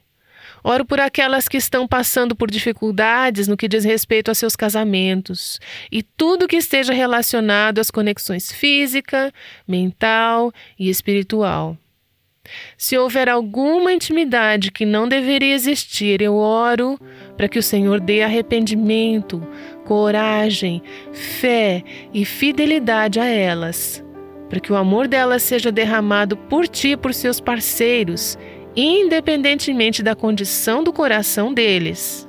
Oro 0.63 0.85
por 0.85 1.01
aquelas 1.01 1.49
que 1.49 1.57
estão 1.57 1.87
passando 1.87 2.37
por 2.37 2.51
dificuldades 2.51 3.49
no 3.49 3.57
que 3.57 3.69
diz 3.69 3.85
respeito 3.85 4.31
a 4.31 4.35
seus 4.35 4.55
casamentos 4.55 5.59
e 5.91 6.03
tudo 6.03 6.49
que 6.49 6.57
esteja 6.57 6.93
relacionado 6.93 7.79
às 7.79 7.91
conexões 7.91 8.53
física, 8.53 9.33
mental 9.67 10.53
e 10.79 10.89
espiritual. 10.89 11.77
Se 12.77 12.97
houver 12.97 13.29
alguma 13.29 13.93
intimidade 13.93 14.71
que 14.71 14.85
não 14.85 15.09
deveria 15.09 15.55
existir, 15.55 16.21
eu 16.21 16.35
oro 16.37 16.99
para 17.37 17.49
que 17.49 17.59
o 17.59 17.63
Senhor 17.63 18.01
dê 18.01 18.23
arrependimento, 18.23 19.47
coragem, 19.85 20.83
fé 21.13 21.85
e 22.13 22.25
fidelidade 22.25 23.21
a 23.21 23.27
elas, 23.27 24.03
para 24.49 24.59
que 24.59 24.73
o 24.73 24.77
amor 24.77 25.07
delas 25.07 25.43
seja 25.43 25.71
derramado 25.71 26.37
por 26.37 26.67
ti 26.67 26.89
e 26.89 26.97
por 26.97 27.15
seus 27.15 27.41
parceiros 27.41 28.39
independentemente 28.77 30.03
da 30.03 30.15
condição 30.15 30.83
do 30.83 30.93
coração 30.93 31.53
deles. 31.53 32.29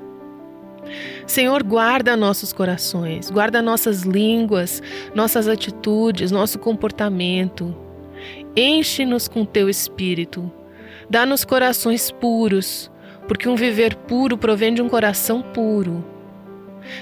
Senhor, 1.27 1.63
guarda 1.63 2.17
nossos 2.17 2.51
corações, 2.51 3.30
guarda 3.30 3.62
nossas 3.62 4.01
línguas, 4.01 4.82
nossas 5.15 5.47
atitudes, 5.47 6.32
nosso 6.32 6.60
comportamento. 6.60 7.75
Enche-nos 8.56 9.27
com 9.27 9.45
teu 9.45 9.69
espírito. 9.69 10.51
Dá-nos 11.10 11.45
corações 11.45 12.12
puros, 12.12 12.91
porque 13.27 13.47
um 13.47 13.56
viver 13.56 13.95
puro 13.95 14.38
provém 14.38 14.73
de 14.73 14.82
um 14.82 14.89
coração 14.89 15.41
puro. 15.41 16.04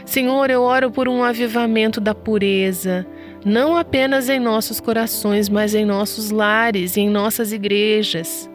Senhor, 0.06 0.50
eu 0.50 0.62
oro 0.62 0.92
por 0.92 1.08
um 1.08 1.24
avivamento 1.24 2.02
da 2.02 2.14
pureza, 2.14 3.06
não 3.46 3.78
apenas 3.78 4.30
em 4.30 4.40
nossos 4.40 4.80
corações, 4.80 5.48
mas 5.48 5.74
em 5.74 5.86
nossos 5.86 6.30
lares 6.30 6.98
e 6.98 7.02
em 7.02 7.10
nossas 7.10 7.52
igrejas. 7.54 8.49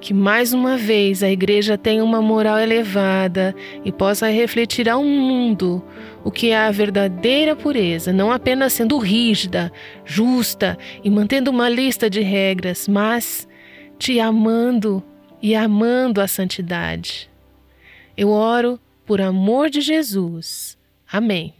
Que 0.00 0.14
mais 0.14 0.52
uma 0.52 0.78
vez 0.78 1.22
a 1.22 1.30
igreja 1.30 1.76
tenha 1.76 2.02
uma 2.02 2.22
moral 2.22 2.58
elevada 2.58 3.54
e 3.84 3.92
possa 3.92 4.28
refletir 4.28 4.88
ao 4.88 5.04
mundo 5.04 5.84
o 6.24 6.30
que 6.30 6.50
é 6.50 6.58
a 6.58 6.70
verdadeira 6.70 7.54
pureza, 7.54 8.12
não 8.12 8.32
apenas 8.32 8.72
sendo 8.72 8.98
rígida, 8.98 9.70
justa 10.04 10.78
e 11.04 11.10
mantendo 11.10 11.50
uma 11.50 11.68
lista 11.68 12.08
de 12.08 12.20
regras, 12.20 12.88
mas 12.88 13.46
te 13.98 14.18
amando 14.18 15.02
e 15.42 15.54
amando 15.54 16.20
a 16.20 16.26
santidade. 16.26 17.30
Eu 18.16 18.30
oro 18.30 18.80
por 19.04 19.20
amor 19.20 19.68
de 19.68 19.80
Jesus. 19.80 20.78
Amém. 21.10 21.59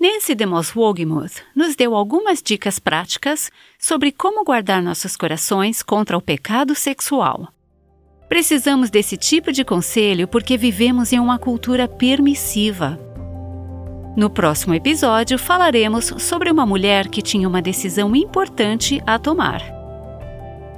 Nancy 0.00 0.34
DeMoss 0.34 0.74
Wogemuth 0.74 1.42
nos 1.54 1.76
deu 1.76 1.94
algumas 1.94 2.42
dicas 2.42 2.78
práticas 2.78 3.50
sobre 3.78 4.10
como 4.10 4.42
guardar 4.42 4.82
nossos 4.82 5.14
corações 5.14 5.82
contra 5.82 6.16
o 6.16 6.22
pecado 6.22 6.74
sexual. 6.74 7.48
Precisamos 8.26 8.88
desse 8.88 9.18
tipo 9.18 9.52
de 9.52 9.62
conselho 9.62 10.26
porque 10.26 10.56
vivemos 10.56 11.12
em 11.12 11.20
uma 11.20 11.38
cultura 11.38 11.86
permissiva. 11.86 12.98
No 14.16 14.30
próximo 14.30 14.72
episódio, 14.72 15.38
falaremos 15.38 16.06
sobre 16.16 16.50
uma 16.50 16.64
mulher 16.64 17.06
que 17.08 17.20
tinha 17.20 17.46
uma 17.46 17.60
decisão 17.60 18.16
importante 18.16 19.02
a 19.06 19.18
tomar. 19.18 19.62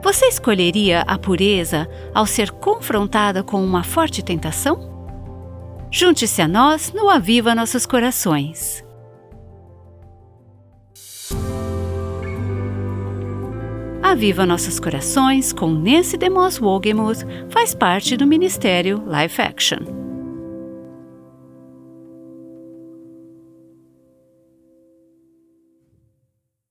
Você 0.02 0.26
escolheria 0.26 1.02
a 1.02 1.16
pureza 1.16 1.88
ao 2.12 2.26
ser 2.26 2.50
confrontada 2.50 3.44
com 3.44 3.64
uma 3.64 3.84
forte 3.84 4.20
tentação? 4.20 4.90
Junte-se 5.92 6.42
a 6.42 6.48
nós 6.48 6.92
no 6.92 7.08
Aviva 7.08 7.54
Nossos 7.54 7.86
Corações. 7.86 8.82
Aviva 14.12 14.44
Nossos 14.44 14.78
Corações 14.78 15.54
com 15.54 15.70
Nancy 15.70 16.18
DeMoss 16.18 16.60
Wogemuth 16.60 17.24
faz 17.48 17.74
parte 17.74 18.14
do 18.14 18.26
Ministério 18.26 19.02
Life 19.06 19.40
Action. 19.40 20.11